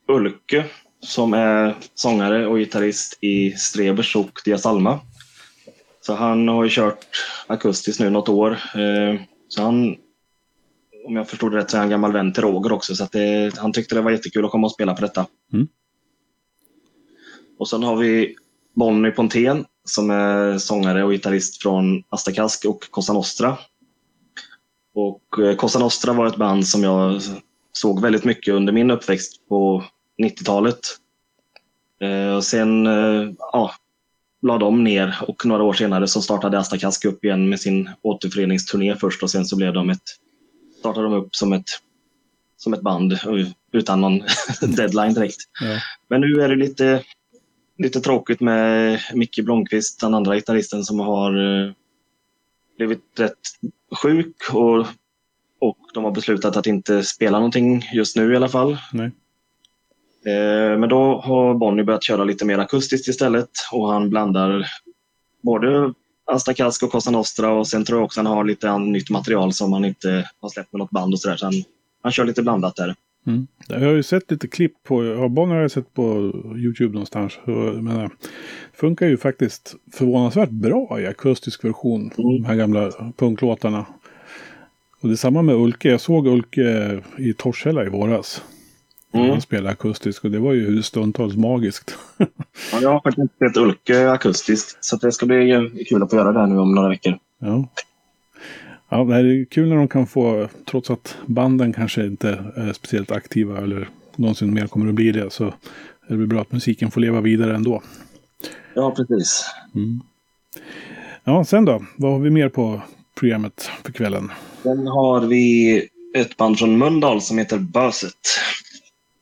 Ulke 0.07 0.65
som 0.99 1.33
är 1.33 1.75
sångare 1.93 2.47
och 2.47 2.57
gitarrist 2.57 3.17
i 3.21 3.51
Strebers 3.51 4.15
och 4.15 4.39
Dias 4.45 4.65
Alma. 4.65 4.99
Så 6.01 6.13
han 6.13 6.47
har 6.47 6.63
ju 6.63 6.69
kört 6.69 7.05
akustiskt 7.47 7.99
nu 7.99 8.09
något 8.09 8.29
år. 8.29 8.51
Eh, 8.51 9.21
så 9.47 9.61
han, 9.61 9.95
om 11.07 11.15
jag 11.15 11.29
förstod 11.29 11.51
det 11.51 11.57
rätt, 11.57 11.69
så 11.69 11.77
är 11.77 11.81
han 11.81 11.89
gammal 11.89 12.13
vän 12.13 12.33
till 12.33 12.43
Roger 12.43 12.71
också. 12.71 12.95
Så 12.95 13.07
det, 13.11 13.57
han 13.57 13.73
tyckte 13.73 13.95
det 13.95 14.01
var 14.01 14.11
jättekul 14.11 14.45
att 14.45 14.51
komma 14.51 14.67
och 14.67 14.73
spela 14.73 14.95
på 14.95 15.01
detta. 15.01 15.25
Mm. 15.53 15.67
Och 17.57 17.69
sen 17.69 17.83
har 17.83 17.95
vi 17.95 18.35
Bonnie 18.75 19.11
Pontén 19.11 19.65
som 19.83 20.09
är 20.09 20.57
sångare 20.57 21.03
och 21.03 21.11
gitarrist 21.11 21.61
från 21.61 22.03
Asta 22.09 22.31
Kask 22.31 22.65
och 22.65 22.91
Cosa 22.91 23.13
Nostra. 23.13 23.57
Och 24.93 25.39
eh, 25.39 25.55
Cosa 25.55 25.79
Nostra 25.79 26.13
var 26.13 26.27
ett 26.27 26.35
band 26.35 26.67
som 26.67 26.83
jag 26.83 27.21
såg 27.71 28.01
väldigt 28.01 28.23
mycket 28.23 28.53
under 28.53 28.73
min 28.73 28.91
uppväxt 28.91 29.47
på 29.47 29.83
90-talet. 30.23 30.79
Eh, 32.01 32.35
och 32.35 32.43
sen 32.43 32.87
eh, 32.87 33.31
ja, 33.37 33.71
la 34.41 34.57
de 34.57 34.83
ner 34.83 35.17
och 35.27 35.45
några 35.45 35.63
år 35.63 35.73
senare 35.73 36.07
så 36.07 36.21
startade 36.21 36.59
Asta 36.59 36.77
Kask 36.77 37.05
upp 37.05 37.25
igen 37.25 37.49
med 37.49 37.59
sin 37.59 37.89
återföreningsturné 38.01 38.95
först 38.95 39.23
och 39.23 39.31
sen 39.31 39.45
så 39.45 39.55
blev 39.55 39.73
de 39.73 39.89
ett, 39.89 40.03
startade 40.79 41.05
de 41.05 41.13
upp 41.13 41.35
som 41.35 41.53
ett, 41.53 41.69
som 42.57 42.73
ett 42.73 42.81
band 42.81 43.19
utan 43.71 44.01
någon 44.01 44.21
deadline 44.61 45.13
direkt. 45.13 45.37
Ja. 45.61 45.79
Men 46.09 46.21
nu 46.21 46.41
är 46.41 46.49
det 46.49 46.55
lite 46.55 47.03
lite 47.77 48.01
tråkigt 48.01 48.41
med 48.41 48.99
Micke 49.13 49.39
Blomqvist, 49.43 49.99
den 49.99 50.13
andra 50.13 50.35
gitarristen 50.35 50.83
som 50.83 50.99
har 50.99 51.63
eh, 51.65 51.71
blivit 52.77 53.03
rätt 53.17 53.39
sjuk 54.01 54.35
och, 54.53 54.79
och 55.59 55.77
de 55.93 56.03
har 56.03 56.11
beslutat 56.11 56.57
att 56.57 56.67
inte 56.67 57.03
spela 57.03 57.37
någonting 57.37 57.89
just 57.93 58.15
nu 58.15 58.33
i 58.33 58.35
alla 58.35 58.49
fall. 58.49 58.77
Nej. 58.93 59.11
Eh, 60.25 60.77
men 60.77 60.89
då 60.89 61.21
har 61.21 61.53
Bonnie 61.53 61.83
börjat 61.83 62.03
köra 62.03 62.23
lite 62.23 62.45
mer 62.45 62.57
akustiskt 62.57 63.07
istället 63.07 63.49
och 63.71 63.91
han 63.91 64.09
blandar 64.09 64.65
både 65.41 65.93
Asta 66.25 66.53
Kask 66.53 66.83
och 66.83 66.91
Cosa 66.91 67.11
Nostra 67.11 67.51
och 67.51 67.67
sen 67.67 67.85
tror 67.85 67.99
jag 67.99 68.05
också 68.05 68.19
han 68.19 68.25
har 68.25 68.43
lite 68.43 68.77
nytt 68.77 69.09
material 69.09 69.53
som 69.53 69.73
han 69.73 69.85
inte 69.85 70.29
har 70.39 70.49
släppt 70.49 70.73
med 70.73 70.79
något 70.79 70.91
band 70.91 71.13
och 71.13 71.19
sådär. 71.19 71.35
Så 71.35 71.45
han, 71.45 71.53
han 72.01 72.11
kör 72.11 72.25
lite 72.25 72.41
blandat 72.41 72.75
där. 72.75 72.95
Mm. 73.27 73.47
Jag 73.67 73.79
har 73.79 73.91
ju 73.91 74.03
sett 74.03 74.31
lite 74.31 74.47
klipp 74.47 74.83
på, 74.83 75.27
Bonnier 75.29 75.55
har 75.55 75.61
jag 75.61 75.71
sett 75.71 75.93
på 75.93 76.31
YouTube 76.57 76.93
någonstans. 76.93 77.39
Men 77.81 78.09
funkar 78.73 79.07
ju 79.07 79.17
faktiskt 79.17 79.75
förvånansvärt 79.93 80.49
bra 80.49 80.99
i 81.01 81.07
akustisk 81.07 81.65
version. 81.65 82.01
Mm. 82.01 82.11
De 82.17 82.45
här 82.45 82.55
gamla 82.55 82.91
punklåtarna. 83.17 83.85
Och 85.01 85.07
det 85.07 85.13
är 85.13 85.17
samma 85.17 85.41
med 85.41 85.55
Ulke. 85.55 85.89
Jag 85.89 86.01
såg 86.01 86.27
Ulke 86.27 87.01
i 87.17 87.33
Torshälla 87.33 87.85
i 87.85 87.89
våras. 87.89 88.43
Mm. 89.13 89.29
Han 89.29 89.41
spelade 89.41 89.69
akustiskt 89.69 90.25
och 90.25 90.31
det 90.31 90.39
var 90.39 90.53
ju 90.53 90.83
stundtals 90.83 91.35
magiskt. 91.35 91.97
ja, 92.17 92.79
jag 92.81 92.89
har 92.89 92.99
faktiskt 92.99 93.37
sett 93.39 93.57
Ulke 93.57 94.11
akustiskt. 94.11 94.77
Så 94.83 94.95
det 94.95 95.11
ska 95.11 95.25
bli 95.25 95.85
kul 95.89 96.03
att 96.03 96.09
få 96.09 96.15
göra 96.15 96.31
det 96.31 96.47
nu 96.47 96.59
om 96.59 96.75
några 96.75 96.89
veckor. 96.89 97.17
Ja. 97.39 97.69
Ja, 98.95 99.03
det 99.03 99.15
är 99.15 99.45
kul 99.45 99.69
när 99.69 99.75
de 99.75 99.87
kan 99.87 100.07
få, 100.07 100.47
trots 100.65 100.89
att 100.89 101.17
banden 101.25 101.73
kanske 101.73 102.05
inte 102.05 102.29
är 102.55 102.73
speciellt 102.73 103.11
aktiva 103.11 103.57
eller 103.57 103.89
någonsin 104.15 104.53
mer 104.53 104.67
kommer 104.67 104.89
att 104.89 104.95
bli 104.95 105.11
det, 105.11 105.29
så 105.29 105.45
är 106.07 106.15
det 106.15 106.27
bra 106.27 106.41
att 106.41 106.51
musiken 106.51 106.91
får 106.91 107.01
leva 107.01 107.21
vidare 107.21 107.55
ändå. 107.55 107.81
Ja, 108.73 108.95
precis. 108.95 109.45
Mm. 109.75 110.01
Ja, 111.23 111.45
sen 111.45 111.65
då? 111.65 111.85
Vad 111.95 112.11
har 112.11 112.19
vi 112.19 112.29
mer 112.29 112.49
på 112.49 112.81
programmet 113.19 113.69
för 113.83 113.91
kvällen? 113.91 114.31
Sen 114.63 114.87
har 114.87 115.21
vi 115.21 115.77
ett 116.15 116.37
band 116.37 116.59
från 116.59 116.77
Mölndal 116.77 117.21
som 117.21 117.37
heter 117.37 117.57
Böset. 117.57 118.27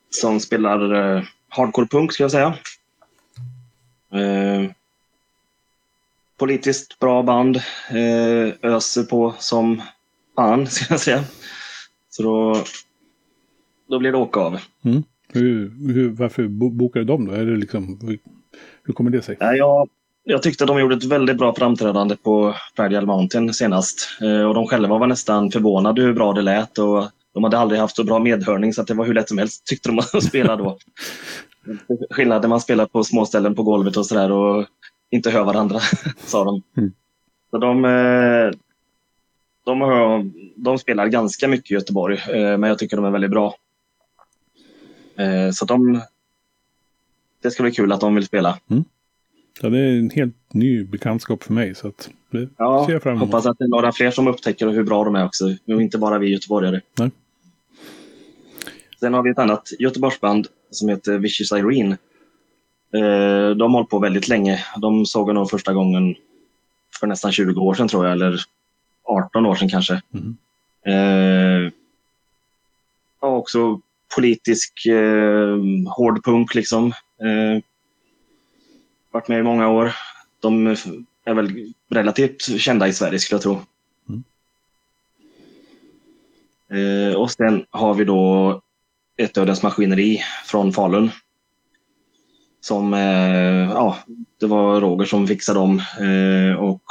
Som 0.10 0.40
spelar 0.40 1.16
eh, 1.16 1.24
hardcore 1.50 1.88
punk, 1.88 2.14
ska 2.14 2.24
jag 2.24 2.32
säga. 2.32 2.54
Eh, 4.12 4.72
politiskt 6.38 7.00
bra 7.00 7.24
band. 7.24 7.58
Eh, 7.90 8.72
öser 8.72 9.04
på 9.04 9.34
som 9.40 9.82
fan, 10.36 10.68
ska 10.68 10.94
jag 10.94 11.00
säga. 11.00 11.24
Så 12.10 12.24
då, 12.24 12.64
då 13.90 14.00
blir 14.00 14.12
det 14.12 14.18
åka 14.18 14.40
av. 14.40 14.60
Mm. 14.86 15.04
Hur, 15.34 15.72
hur, 15.94 16.10
varför 16.10 16.48
bokade 16.48 17.06
de 17.06 17.26
då? 17.26 17.34
Är 17.34 17.46
det 17.46 17.58
liksom, 17.58 18.00
hur, 18.84 18.94
kommer 18.94 19.12
det 19.12 19.22
sig? 19.22 19.38
Ja, 19.40 19.56
jag, 19.56 19.90
jag 20.24 20.44
tyckte 20.44 20.66
de 20.66 20.80
gjorde 20.80 20.96
ett 20.96 21.04
väldigt 21.04 21.38
bra 21.38 21.56
framträdande 21.56 22.16
på 22.16 22.56
Fragile 22.76 23.06
Mountain 23.06 23.54
senast. 23.54 24.22
Eh, 24.22 24.44
och 24.44 24.54
de 24.54 24.68
själva 24.68 24.98
var 24.98 25.08
nästan 25.08 25.52
förvånade 25.52 26.02
hur 26.02 26.14
bra 26.14 26.34
det 26.34 26.42
lät. 26.42 26.78
Och 26.78 27.04
de 27.34 27.44
hade 27.44 27.58
aldrig 27.58 27.82
haft 27.82 27.96
så 27.96 28.04
bra 28.04 28.20
medhörning 28.20 28.74
så 28.74 28.82
att 28.82 28.88
det 28.88 28.94
var 28.94 29.06
hur 29.06 29.14
lätt 29.14 29.30
som 29.30 29.38
helst 29.38 29.66
tyckte 29.66 29.90
de 29.90 30.00
att 30.00 30.24
spela 30.28 30.56
då. 30.56 30.78
Skillnad 32.10 32.42
när 32.42 32.50
man 32.50 32.62
spelar 32.62 32.86
på 32.86 33.04
småställen 33.04 33.56
på 33.56 33.64
golvet 33.64 33.98
och 33.98 34.06
sådär 34.06 34.32
inte 35.14 35.30
hör 35.30 35.44
varandra, 35.44 35.80
sa 36.26 36.44
de. 36.44 36.62
Mm. 36.78 36.92
Så 37.52 37.58
de, 37.58 37.86
eh, 37.86 38.60
de, 39.66 39.82
hör, 39.82 40.32
de 40.56 40.78
spelar 40.78 41.08
ganska 41.08 41.48
mycket 41.48 41.72
i 41.72 41.74
Göteborg, 41.74 42.18
eh, 42.18 42.58
men 42.58 42.64
jag 42.64 42.80
tycker 42.80 42.96
de 42.96 43.06
är 43.06 43.12
väldigt 43.12 43.32
bra. 43.32 43.56
Eh, 45.16 45.52
så 45.52 45.66
de, 45.66 46.02
det 47.42 47.52
ska 47.52 47.64
bli 47.64 47.72
kul 47.72 47.92
att 47.92 48.00
de 48.00 48.16
vill 48.16 48.26
spela. 48.26 48.60
Mm. 48.70 48.84
Ja, 49.62 49.70
det 49.70 49.80
är 49.80 50.00
en 50.00 50.10
helt 50.10 50.54
ny 50.54 50.84
bekantskap 50.84 51.44
för 51.44 51.54
mig. 51.54 51.76
Så 51.76 51.88
att 51.88 52.10
det 52.30 52.50
ja, 52.58 52.86
ser 52.86 52.94
jag 52.94 53.04
fram 53.04 53.16
emot. 53.16 53.28
hoppas 53.28 53.46
att 53.46 53.58
det 53.58 53.64
är 53.64 53.70
några 53.70 53.92
fler 53.92 54.12
som 54.12 54.28
upptäcker 54.28 54.68
hur 54.68 54.84
bra 54.84 55.04
de 55.04 55.16
är 55.16 55.26
också. 55.26 55.46
Och 55.66 55.82
inte 55.82 55.98
bara 55.98 56.20
vi 56.20 56.28
göteborgare. 56.30 56.82
Nej. 57.00 57.12
Sen 59.00 59.14
har 59.14 59.24
vi 59.24 59.30
ett 59.30 59.40
annat 59.40 59.70
Göteborgsband 59.80 60.48
som 60.72 60.90
heter 60.90 61.18
Vicious 61.18 61.52
Irene. 61.52 61.98
De 63.54 63.62
har 63.62 63.80
hållit 63.80 63.90
på 63.90 64.00
väldigt 64.00 64.28
länge. 64.28 64.66
De 64.78 65.06
såg 65.06 65.34
nog 65.34 65.50
första 65.50 65.74
gången 65.74 66.16
för 67.00 67.08
nästan 67.08 67.32
20 67.32 67.62
år 67.62 67.74
sedan 67.74 67.88
tror 67.88 68.06
jag, 68.06 68.14
eller 68.14 68.42
18 69.04 69.46
år 69.46 69.56
sedan 69.56 69.70
kanske. 69.70 70.02
Mm. 70.14 70.38
Eh, 70.86 71.72
och 73.20 73.38
också 73.38 73.80
politisk 74.16 74.86
eh, 74.86 75.58
hårdpunk 75.96 76.56
liksom. 76.56 76.88
Eh, 77.22 77.64
varit 79.12 79.28
med 79.28 79.40
i 79.40 79.44
många 79.44 79.70
år. 79.70 79.96
De 80.40 80.68
är 81.26 81.34
väl 81.34 81.74
relativt 81.90 82.42
kända 82.62 82.88
i 82.88 82.94
Sverige 82.94 83.20
skulle 83.20 83.36
jag 83.36 83.42
tro. 83.42 83.62
Mm. 84.10 84.24
Eh, 86.70 87.16
och 87.16 87.32
sen 87.32 87.66
har 87.70 87.94
vi 87.94 88.06
då 88.06 88.62
ett 89.18 89.34
Dödens 89.34 89.64
Maskineri 89.64 90.24
från 90.46 90.74
Falun 90.74 91.12
som, 92.64 92.94
eh, 92.94 93.72
ja, 93.72 93.98
det 94.40 94.46
var 94.46 94.82
Roger 94.82 95.06
som 95.06 95.28
fixade 95.28 95.60
dem. 95.60 95.82
Eh, 96.00 96.56
och 96.60 96.84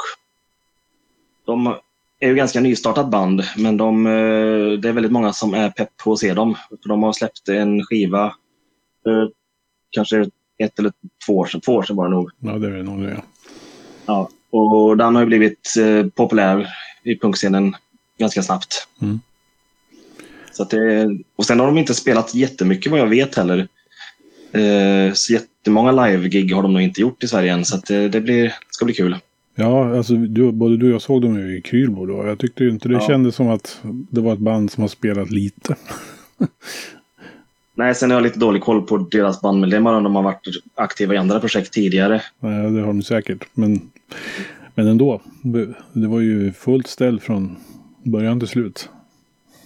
de 1.45 1.75
är 2.19 2.27
ju 2.27 2.35
ganska 2.35 2.59
nystartat 2.59 3.09
band, 3.09 3.43
men 3.57 3.77
de, 3.77 4.07
eh, 4.07 4.79
det 4.79 4.89
är 4.89 4.91
väldigt 4.91 5.11
många 5.11 5.33
som 5.33 5.53
är 5.53 5.69
pepp 5.69 5.97
på 6.03 6.13
att 6.13 6.19
se 6.19 6.33
dem. 6.33 6.55
För 6.69 6.89
de 6.89 7.03
har 7.03 7.13
släppt 7.13 7.49
en 7.49 7.83
skiva, 7.83 8.35
kanske 9.89 10.25
ett 10.57 10.79
eller 10.79 10.91
två 11.25 11.37
år 11.37 11.45
sedan, 11.45 11.61
två 11.61 11.73
år 11.73 11.83
sedan 11.83 11.95
var 11.95 12.05
det 12.05 12.15
nog. 12.15 12.31
Ja, 12.39 12.51
det 12.51 12.67
är 12.67 12.71
det 12.71 12.83
nog 12.83 12.99
nu, 12.99 13.09
ja. 13.09 13.23
ja. 14.05 14.29
Och 14.59 14.97
den 14.97 15.15
har 15.15 15.21
ju 15.21 15.27
blivit 15.27 15.73
populär 16.15 16.67
i 17.03 17.19
punkscenen 17.19 17.75
ganska 18.17 18.43
snabbt. 18.43 18.87
Mm. 19.01 19.19
Så 20.51 20.63
det, 20.63 21.09
och 21.35 21.45
sen 21.45 21.59
har 21.59 21.67
de 21.67 21.77
inte 21.77 21.93
spelat 21.93 22.35
jättemycket 22.35 22.91
vad 22.91 22.99
jag 22.99 23.07
vet 23.07 23.35
heller. 23.35 23.67
Eh, 24.53 25.13
så 25.13 25.33
jättemånga 25.33 25.91
live-gig 25.91 26.53
har 26.53 26.63
de 26.63 26.73
nog 26.73 26.81
inte 26.81 27.01
gjort 27.01 27.23
i 27.23 27.27
Sverige 27.27 27.53
än, 27.53 27.65
så 27.65 27.77
det, 27.87 28.09
det, 28.09 28.21
blir, 28.21 28.53
ska 28.69 28.85
bli 28.85 28.93
kul. 28.93 29.17
Ja, 29.55 29.97
alltså 29.97 30.13
du, 30.13 30.51
både 30.51 30.77
du 30.77 30.85
och 30.85 30.93
jag 30.93 31.01
såg 31.01 31.21
dem 31.21 31.39
ju 31.39 31.57
i 31.57 31.61
Krylbo 31.61 32.05
då. 32.05 32.27
Jag 32.27 32.39
tyckte 32.39 32.63
ju 32.63 32.69
inte 32.69 32.89
det 32.89 32.93
ja. 32.93 33.07
kändes 33.07 33.35
som 33.35 33.49
att 33.49 33.81
det 33.83 34.21
var 34.21 34.33
ett 34.33 34.39
band 34.39 34.71
som 34.71 34.81
har 34.81 34.87
spelat 34.87 35.31
lite. 35.31 35.75
Nej, 37.75 37.95
sen 37.95 38.11
har 38.11 38.17
jag 38.17 38.23
lite 38.23 38.39
dålig 38.39 38.61
koll 38.61 38.81
på 38.81 38.97
deras 38.97 39.41
bandmedlemmar 39.41 39.93
om 39.93 40.03
de 40.03 40.15
har 40.15 40.23
varit 40.23 40.47
aktiva 40.75 41.13
i 41.13 41.17
andra 41.17 41.39
projekt 41.39 41.73
tidigare. 41.73 42.21
Nej, 42.39 42.71
det 42.71 42.79
har 42.79 42.87
de 42.87 43.01
säkert. 43.01 43.47
Men, 43.53 43.91
men 44.75 44.87
ändå. 44.87 45.21
Det 45.93 46.07
var 46.07 46.19
ju 46.19 46.53
fullt 46.53 46.87
ställ 46.87 47.19
från 47.19 47.57
början 48.03 48.39
till 48.39 48.49
slut. 48.49 48.89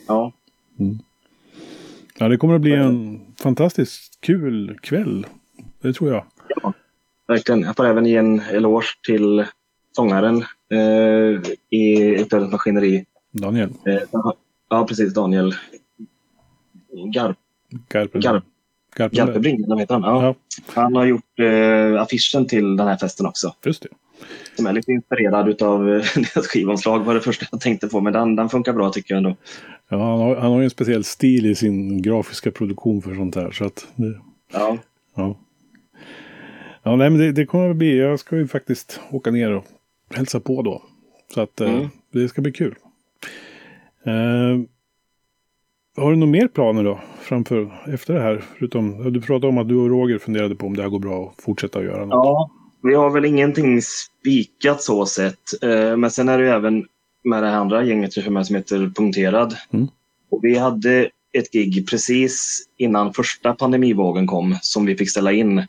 Ja. 0.08 0.34
Mm. 0.80 1.00
Ja, 2.20 2.28
det 2.28 2.38
kommer 2.38 2.56
att 2.56 2.62
bli 2.62 2.74
en 2.74 3.22
fantastiskt 3.40 4.22
kul 4.22 4.78
kväll. 4.82 5.26
Det 5.82 5.94
tror 5.94 6.12
jag. 6.12 6.26
Ja, 6.62 6.74
verkligen. 7.28 7.62
Jag 7.62 7.76
får 7.76 7.86
även 7.86 8.06
ge 8.06 8.16
en 8.16 8.40
eloge 8.40 8.88
till 9.08 9.46
sångaren 9.92 10.44
eh, 10.72 11.52
i 11.70 12.16
Ett 12.16 12.32
maskineri. 12.32 13.06
Daniel. 13.32 13.70
Eh, 13.86 14.22
ja, 14.70 14.86
precis. 14.88 15.14
Daniel 15.14 15.56
Garp. 17.14 17.38
Garpen. 17.90 18.22
Garp. 18.22 18.44
Garpebring, 18.96 19.80
heter 19.80 19.94
han. 19.94 20.04
Ja. 20.04 20.24
ja. 20.24 20.36
Han 20.74 20.96
har 20.96 21.06
gjort 21.06 21.40
eh, 21.40 22.02
affischen 22.02 22.48
till 22.48 22.78
den 22.78 22.88
här 22.88 22.98
festen 22.98 23.26
också. 23.26 23.54
Just 23.66 23.84
det. 23.84 23.90
Som 24.56 24.66
är 24.68 24.74
lite 24.74 24.92
inspirerad 24.92 25.62
av 25.62 25.90
eh, 25.90 26.04
deras 26.16 26.48
skivomslag 26.48 27.00
var 27.00 27.14
det 27.14 27.22
första 27.22 27.46
jag 27.52 27.62
tänkte 27.62 27.88
på. 27.88 28.02
Men 28.02 28.14
den, 28.14 28.36
den 28.36 28.50
funkar 28.50 28.74
bra 28.74 28.90
tycker 28.90 29.14
jag 29.14 29.18
ändå. 29.18 29.36
Ja, 29.90 29.98
han 29.98 30.20
har, 30.20 30.36
han 30.36 30.52
har 30.52 30.60
ju 30.60 30.64
en 30.64 30.70
speciell 30.70 31.04
stil 31.04 31.46
i 31.46 31.56
sin 31.56 32.02
grafiska 32.02 32.52
produktion 32.52 33.02
för 33.02 33.16
sånt 33.16 33.36
här. 33.36 33.52
Så 33.52 33.66
att 33.66 33.88
det, 33.96 34.20
ja. 34.54 34.78
Ja. 35.16 35.36
Ja, 36.84 36.96
nej, 36.96 37.10
men 37.10 37.20
det, 37.20 37.32
det 37.32 37.46
kommer 37.46 37.70
att 37.70 37.76
bli. 37.76 37.98
Jag 37.98 38.20
ska 38.20 38.36
ju 38.38 38.48
faktiskt 38.48 39.00
åka 39.12 39.32
ner 39.32 39.52
och 39.52 39.66
hälsa 40.16 40.40
på 40.40 40.62
då. 40.62 40.82
Så 41.34 41.42
att 41.42 41.62
eh, 41.62 41.70
mm. 41.70 41.82
eh, 41.82 41.90
det 42.14 42.28
ska 42.28 42.42
bli 42.42 42.52
kul. 42.52 42.76
Eh, 44.06 44.60
har 45.98 46.12
du 46.12 46.16
några 46.16 46.32
mer 46.32 46.48
planer 46.48 46.84
då? 46.84 47.00
Framför, 47.20 47.72
efter 47.94 48.14
det 48.14 48.22
här? 48.22 48.44
Förutom, 48.58 49.14
du 49.14 49.22
pratade 49.22 49.48
om 49.48 49.58
att 49.58 49.70
du 49.70 49.76
och 49.76 49.90
Roger 49.90 50.18
funderade 50.18 50.56
på 50.56 50.66
om 50.66 50.76
det 50.76 50.82
här 50.82 50.90
går 50.90 51.00
bra 51.00 51.34
att 51.38 51.44
fortsätta 51.44 51.80
att 51.80 51.86
göra 51.86 52.06
något. 52.06 52.26
Ja, 52.26 52.52
vi 52.84 52.94
har 52.94 53.10
väl 53.10 53.26
ingenting 53.26 53.82
spikat 53.82 54.82
så 54.82 55.06
sett. 55.06 55.64
Eh, 55.64 55.98
men 55.98 56.12
sen 56.12 56.30
är 56.30 56.38
det 56.38 56.44
ju 56.44 56.50
även 56.50 56.86
med 57.28 57.44
det 57.44 57.56
andra 57.56 57.84
gänget 57.84 58.14
som 58.14 58.56
heter 58.56 58.92
Punkterad. 58.96 59.56
Mm. 59.74 59.88
Och 60.30 60.40
vi 60.44 60.58
hade 60.58 61.10
ett 61.34 61.52
gig 61.52 61.90
precis 61.90 62.64
innan 62.78 63.14
första 63.14 63.54
pandemivågen 63.54 64.28
kom 64.28 64.58
som 64.62 64.86
vi 64.86 64.98
fick 64.98 65.10
ställa 65.10 65.32
in. 65.32 65.68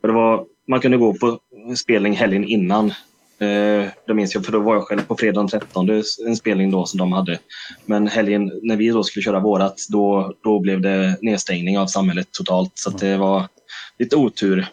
För 0.00 0.08
det 0.08 0.14
var, 0.14 0.44
man 0.68 0.80
kunde 0.80 0.96
gå 0.96 1.14
på 1.14 1.38
spelning 1.76 2.12
helgen 2.12 2.44
innan. 2.44 2.86
Eh, 3.40 3.86
det 4.06 4.14
minns 4.14 4.34
jag, 4.34 4.44
för 4.44 4.52
då 4.52 4.60
var 4.60 4.74
jag 4.74 4.84
själv 4.84 5.00
på 5.00 5.16
fredag 5.16 5.40
den 5.40 5.48
13, 5.48 5.90
en 6.26 6.36
spelning 6.36 6.70
då 6.70 6.86
som 6.86 6.98
de 6.98 7.12
hade. 7.12 7.38
Men 7.86 8.06
helgen 8.06 8.52
när 8.62 8.76
vi 8.76 8.88
då 8.88 9.02
skulle 9.02 9.22
köra 9.22 9.40
vårat, 9.40 9.76
då, 9.88 10.34
då 10.42 10.60
blev 10.60 10.80
det 10.80 11.16
nedstängning 11.20 11.78
av 11.78 11.86
samhället 11.86 12.28
totalt. 12.32 12.72
Så 12.74 12.90
det 12.90 13.16
var 13.16 13.48
lite 13.98 14.16
otur. 14.16 14.66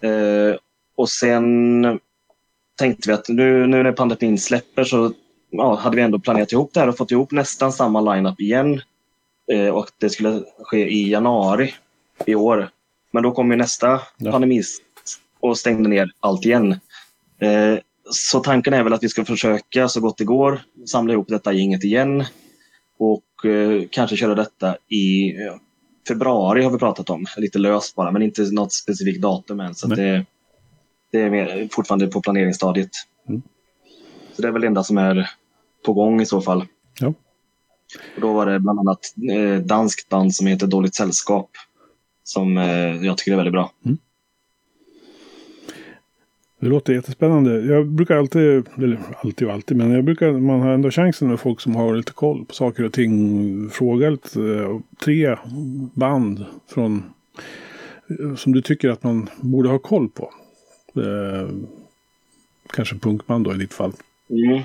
Eh, 0.00 0.56
och 0.96 1.08
sen 1.08 1.84
tänkte 2.78 3.08
vi 3.08 3.14
att 3.14 3.28
nu, 3.28 3.66
nu 3.66 3.82
när 3.82 3.92
pandemin 3.92 4.38
släpper 4.38 4.84
så 4.84 5.12
ja, 5.50 5.74
hade 5.74 5.96
vi 5.96 6.02
ändå 6.02 6.18
planerat 6.18 6.52
ihop 6.52 6.70
det 6.74 6.80
här 6.80 6.88
och 6.88 6.96
fått 6.96 7.10
ihop 7.10 7.32
nästan 7.32 7.72
samma 7.72 8.14
lineup 8.14 8.40
igen. 8.40 8.80
Eh, 9.52 9.68
och 9.68 9.86
det 9.98 10.10
skulle 10.10 10.42
ske 10.58 10.88
i 10.88 11.10
januari 11.10 11.74
i 12.26 12.34
år. 12.34 12.70
Men 13.10 13.22
då 13.22 13.32
kom 13.32 13.50
ju 13.50 13.56
nästa 13.56 14.00
ja. 14.16 14.32
pandemi 14.32 14.62
och 15.40 15.58
stängde 15.58 15.88
ner 15.88 16.10
allt 16.20 16.46
igen. 16.46 16.72
Eh, 17.38 17.78
så 18.10 18.40
tanken 18.40 18.74
är 18.74 18.82
väl 18.82 18.92
att 18.92 19.02
vi 19.02 19.08
ska 19.08 19.24
försöka 19.24 19.88
så 19.88 20.00
gott 20.00 20.18
det 20.18 20.24
går 20.24 20.60
samla 20.86 21.12
ihop 21.12 21.28
detta 21.28 21.52
gänget 21.52 21.84
igen. 21.84 22.24
Och 22.98 23.44
eh, 23.44 23.82
kanske 23.90 24.16
köra 24.16 24.34
detta 24.34 24.76
i 24.88 25.32
februari 26.08 26.62
har 26.62 26.70
vi 26.70 26.78
pratat 26.78 27.10
om. 27.10 27.26
Lite 27.36 27.58
löst 27.58 27.94
bara, 27.94 28.10
men 28.10 28.22
inte 28.22 28.42
något 28.52 28.72
specifikt 28.72 29.22
datum 29.22 29.60
än. 29.60 29.74
Så 29.74 29.86
det, 29.86 30.26
det, 31.10 31.20
är 31.20 31.30
mer, 31.30 31.68
fortfarande 31.72 32.06
på 32.06 32.20
planeringsstadiet. 32.20 32.90
Mm. 33.28 33.42
Så 34.32 34.42
det 34.42 34.48
är 34.48 34.52
väl 34.52 34.60
det 34.60 34.66
enda 34.66 34.84
som 34.84 34.98
är 34.98 35.30
på 35.86 35.92
gång 35.92 36.20
i 36.20 36.26
så 36.26 36.40
fall. 36.40 36.64
Ja. 37.00 37.08
Och 38.14 38.20
då 38.20 38.32
var 38.32 38.46
det 38.46 38.60
bland 38.60 38.78
annat 38.78 39.14
eh, 39.32 39.64
danskt 39.64 40.08
band 40.08 40.34
som 40.34 40.46
heter 40.46 40.66
Dåligt 40.66 40.94
Sällskap. 40.94 41.50
Som 42.24 42.58
eh, 42.58 43.04
jag 43.06 43.18
tycker 43.18 43.32
är 43.32 43.36
väldigt 43.36 43.52
bra. 43.52 43.72
Mm. 43.84 43.98
Det 46.60 46.66
låter 46.66 46.92
jättespännande. 46.92 47.60
Jag 47.60 47.86
brukar 47.86 48.16
alltid, 48.16 48.66
eller 48.76 48.98
alltid 49.24 49.48
och 49.48 49.54
alltid, 49.54 49.76
men 49.76 49.90
jag 49.90 50.04
brukar, 50.04 50.32
man 50.32 50.60
har 50.60 50.70
ändå 50.70 50.90
chansen 50.90 51.28
med 51.28 51.40
folk 51.40 51.60
som 51.60 51.76
har 51.76 51.96
lite 51.96 52.12
koll 52.12 52.44
på 52.44 52.54
saker 52.54 52.84
och 52.84 52.92
ting. 52.92 53.70
Fråga 53.70 54.10
lite, 54.10 54.40
eh, 54.40 54.80
tre 55.04 55.36
band 55.94 56.44
från, 56.68 57.02
eh, 58.10 58.34
som 58.34 58.52
du 58.52 58.62
tycker 58.62 58.88
att 58.88 59.02
man 59.02 59.28
borde 59.40 59.68
ha 59.68 59.78
koll 59.78 60.08
på. 60.08 60.32
Eh, 60.96 61.48
kanske 62.70 62.98
punkband 62.98 63.44
då 63.44 63.54
i 63.54 63.58
ditt 63.58 63.74
fall. 63.74 63.92
Mm. 64.30 64.62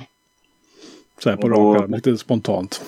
Så 1.20 1.30
här 1.30 1.38
på 1.38 1.50
raka, 1.50 1.86
lite 1.86 2.18
spontant. 2.18 2.82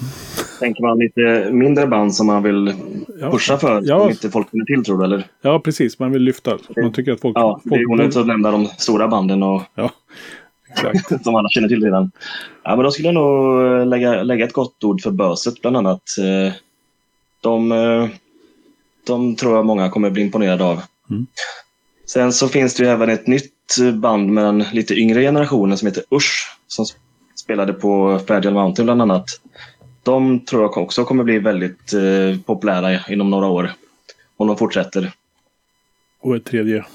Tänker 0.59 0.83
man 0.83 0.99
lite 0.99 1.49
mindre 1.51 1.87
band 1.87 2.15
som 2.15 2.27
man 2.27 2.43
vill 2.43 2.73
ja. 3.19 3.31
pusha 3.31 3.57
för, 3.57 3.81
ja. 3.83 3.99
som 3.99 4.09
inte 4.09 4.29
folk 4.29 4.51
känner 4.51 4.65
till 4.65 4.83
tror 4.83 4.97
du? 4.97 5.03
Eller? 5.03 5.27
Ja, 5.41 5.59
precis. 5.59 5.99
Man 5.99 6.11
vill 6.11 6.21
lyfta. 6.21 6.57
Man 6.77 6.93
tycker 6.93 7.11
att 7.11 7.21
folk... 7.21 7.37
Ja, 7.37 7.59
folk 7.63 7.75
det 7.75 7.81
är 7.81 7.91
onödigt 7.91 8.15
att 8.15 8.27
nämna 8.27 8.51
de 8.51 8.65
stora 8.65 9.07
banden 9.07 9.43
och... 9.43 9.61
Ja, 9.75 9.91
exakt. 10.69 11.23
som 11.23 11.35
alla 11.35 11.49
känner 11.49 11.67
till 11.67 11.83
redan. 11.83 12.11
Ja, 12.63 12.75
men 12.75 12.83
då 12.83 12.91
skulle 12.91 13.07
jag 13.07 13.15
nog 13.15 13.87
lägga, 13.87 14.23
lägga 14.23 14.45
ett 14.45 14.53
gott 14.53 14.83
ord 14.83 15.01
för 15.01 15.11
Böset 15.11 15.61
bland 15.61 15.77
annat. 15.77 16.03
Eh, 16.19 16.53
de, 17.41 17.71
eh, 17.71 18.07
de 19.07 19.35
tror 19.35 19.55
jag 19.55 19.65
många 19.65 19.89
kommer 19.89 20.09
bli 20.09 20.21
imponerade 20.21 20.63
av. 20.63 20.81
Mm. 21.09 21.27
Sen 22.05 22.33
så 22.33 22.47
finns 22.47 22.75
det 22.75 22.83
ju 22.83 22.89
även 22.89 23.09
ett 23.09 23.27
nytt 23.27 23.77
band 23.93 24.29
med 24.29 24.43
den 24.43 24.59
lite 24.71 24.93
yngre 24.93 25.21
generationen 25.21 25.77
som 25.77 25.85
heter 25.85 26.03
Usch. 26.11 26.57
Som 26.67 26.85
spelade 27.35 27.73
på 27.73 28.19
Fragile 28.27 28.53
Mountain 28.53 28.85
bland 28.85 29.01
annat. 29.01 29.25
De 30.03 30.39
tror 30.39 30.61
jag 30.61 30.77
också 30.77 31.03
kommer 31.03 31.23
bli 31.23 31.39
väldigt 31.39 31.93
eh, 31.93 32.39
populära 32.45 32.99
inom 33.09 33.29
några 33.29 33.47
år. 33.47 33.71
Om 34.37 34.47
de 34.47 34.57
fortsätter. 34.57 35.11
Och 36.21 36.35
ett 36.35 36.45
tredje? 36.45 36.85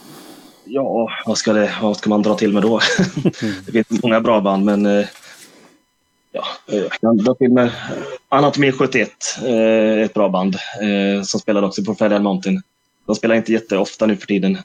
Ja, 0.65 1.11
vad 1.27 1.39
ska, 1.39 1.53
det, 1.53 1.73
vad 1.83 1.97
ska 1.97 2.11
man 2.11 2.23
dra 2.23 2.35
till 2.35 2.53
med 2.53 2.63
då? 2.63 2.81
det 3.67 3.73
finns 3.73 4.03
många 4.03 4.21
bra 4.21 4.41
band 4.41 4.65
men 4.65 4.87
eh, 4.87 5.07
ja, 6.33 6.45
jag 6.67 6.93
kan 6.93 7.17
dra 7.17 7.35
till 7.35 7.53
med 7.53 7.71
Anatomy 8.29 8.73
71, 8.73 9.11
eh, 9.47 10.03
ett 10.03 10.15
bra 10.15 10.29
band 10.29 10.55
eh, 10.55 11.23
som 11.23 11.41
spelade 11.41 11.67
också 11.67 11.85
på 11.85 11.95
Fragile 11.95 12.21
Mountain. 12.21 12.63
De 13.07 13.15
spelar 13.15 13.35
inte 13.35 13.53
jätteofta 13.53 14.07
nu 14.07 14.17
för 14.17 14.27
tiden. 14.27 14.59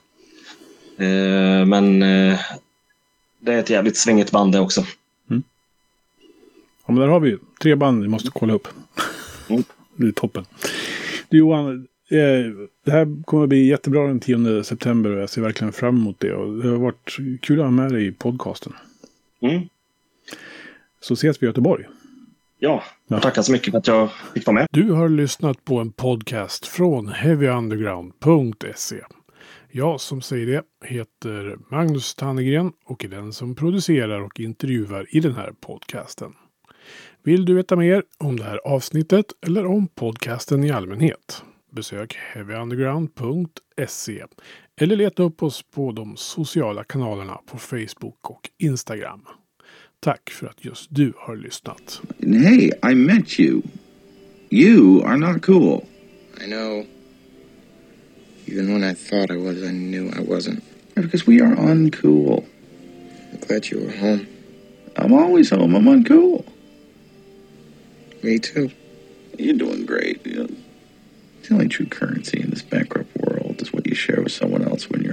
Eh, 0.97 1.65
men 1.65 2.03
eh, 2.03 2.39
det 3.39 3.53
är 3.53 3.59
ett 3.59 3.69
jävligt 3.69 3.97
svängigt 3.97 4.31
band 4.31 4.51
det 4.51 4.59
också. 4.59 4.85
Ja, 6.85 6.93
men 6.93 7.01
där 7.01 7.07
har 7.07 7.19
vi 7.19 7.37
tre 7.61 7.75
band 7.75 8.01
vi 8.01 8.07
måste 8.07 8.31
kolla 8.33 8.53
upp. 8.53 8.67
Mm. 9.49 9.63
det 9.95 10.07
är 10.07 10.11
toppen. 10.11 10.45
Du 11.29 11.37
Johan, 11.37 11.87
eh, 12.09 12.67
det 12.85 12.91
här 12.91 13.23
kommer 13.23 13.43
att 13.43 13.49
bli 13.49 13.67
jättebra 13.67 14.07
den 14.07 14.19
10 14.19 14.63
september 14.63 15.09
och 15.09 15.21
jag 15.21 15.29
ser 15.29 15.41
verkligen 15.41 15.73
fram 15.73 15.97
emot 15.97 16.19
det. 16.19 16.33
Och 16.33 16.63
det 16.63 16.69
har 16.69 16.77
varit 16.77 17.17
kul 17.41 17.59
att 17.59 17.65
ha 17.65 17.71
med 17.71 17.91
dig 17.91 18.07
i 18.07 18.11
podcasten. 18.11 18.73
Mm. 19.41 19.61
Så 20.99 21.13
ses 21.13 21.41
vi 21.41 21.45
i 21.45 21.49
Göteborg. 21.49 21.85
Ja, 22.59 22.83
ja. 23.07 23.19
tackar 23.19 23.41
så 23.41 23.51
mycket 23.51 23.71
för 23.71 23.77
att 23.77 23.87
jag 23.87 24.09
fick 24.33 24.45
vara 24.45 24.53
med. 24.53 24.67
Du 24.71 24.91
har 24.91 25.09
lyssnat 25.09 25.65
på 25.65 25.79
en 25.79 25.91
podcast 25.91 26.67
från 26.67 27.07
heavyunderground.se. 27.07 28.95
Jag 29.77 30.01
som 30.01 30.21
säger 30.21 30.45
det 30.45 30.63
heter 30.87 31.57
Magnus 31.71 32.15
Tannegren 32.15 32.71
och 32.85 33.05
är 33.05 33.09
den 33.09 33.33
som 33.33 33.55
producerar 33.55 34.21
och 34.21 34.39
intervjuar 34.39 35.07
i 35.09 35.19
den 35.19 35.35
här 35.35 35.53
podcasten. 35.59 36.33
Vill 37.23 37.45
du 37.45 37.53
veta 37.53 37.75
mer 37.75 38.03
om 38.17 38.37
det 38.37 38.43
här 38.43 38.57
avsnittet 38.57 39.25
eller 39.47 39.65
om 39.65 39.87
podcasten 39.87 40.63
i 40.63 40.71
allmänhet? 40.71 41.43
Besök 41.71 42.15
heavyunderground.se 42.15 44.25
eller 44.81 44.95
leta 44.95 45.23
upp 45.23 45.43
oss 45.43 45.63
på 45.63 45.91
de 45.91 46.17
sociala 46.17 46.83
kanalerna 46.83 47.39
på 47.45 47.57
Facebook 47.57 48.29
och 48.29 48.49
Instagram. 48.57 49.25
Tack 49.99 50.29
för 50.29 50.47
att 50.47 50.65
just 50.65 50.87
du 50.89 51.13
har 51.17 51.35
lyssnat. 51.35 52.01
Hey, 52.19 52.71
I 52.91 52.95
met 52.95 53.39
you. 53.39 53.61
You 54.49 55.05
are 55.05 55.17
not 55.17 55.45
cool. 55.45 55.81
I 56.41 56.45
know. 56.45 56.94
Even 58.47 58.73
when 58.73 58.83
I 58.83 58.93
thought 58.93 59.31
I 59.31 59.37
was, 59.37 59.63
I 59.63 59.71
knew 59.71 60.11
I 60.15 60.21
wasn't. 60.21 60.63
Because 60.95 61.25
we 61.25 61.41
are 61.41 61.55
uncool. 61.55 62.47
I'm 63.33 63.39
glad 63.39 63.69
you 63.69 63.83
were 63.83 63.91
home. 63.91 64.27
I'm 64.95 65.13
always 65.13 65.49
home. 65.49 65.75
I'm 65.75 65.85
uncool. 65.85 66.45
Me 68.23 68.39
too. 68.39 68.71
You're 69.37 69.57
doing 69.57 69.85
great. 69.85 70.25
You 70.25 70.43
know, 70.43 70.55
the 71.43 71.53
only 71.53 71.67
true 71.67 71.85
currency 71.85 72.39
in 72.39 72.49
this 72.49 72.61
bankrupt 72.61 73.15
world 73.17 73.61
is 73.61 73.73
what 73.73 73.85
you 73.87 73.95
share 73.95 74.21
with 74.21 74.31
someone 74.31 74.63
else 74.63 74.89
when 74.89 75.03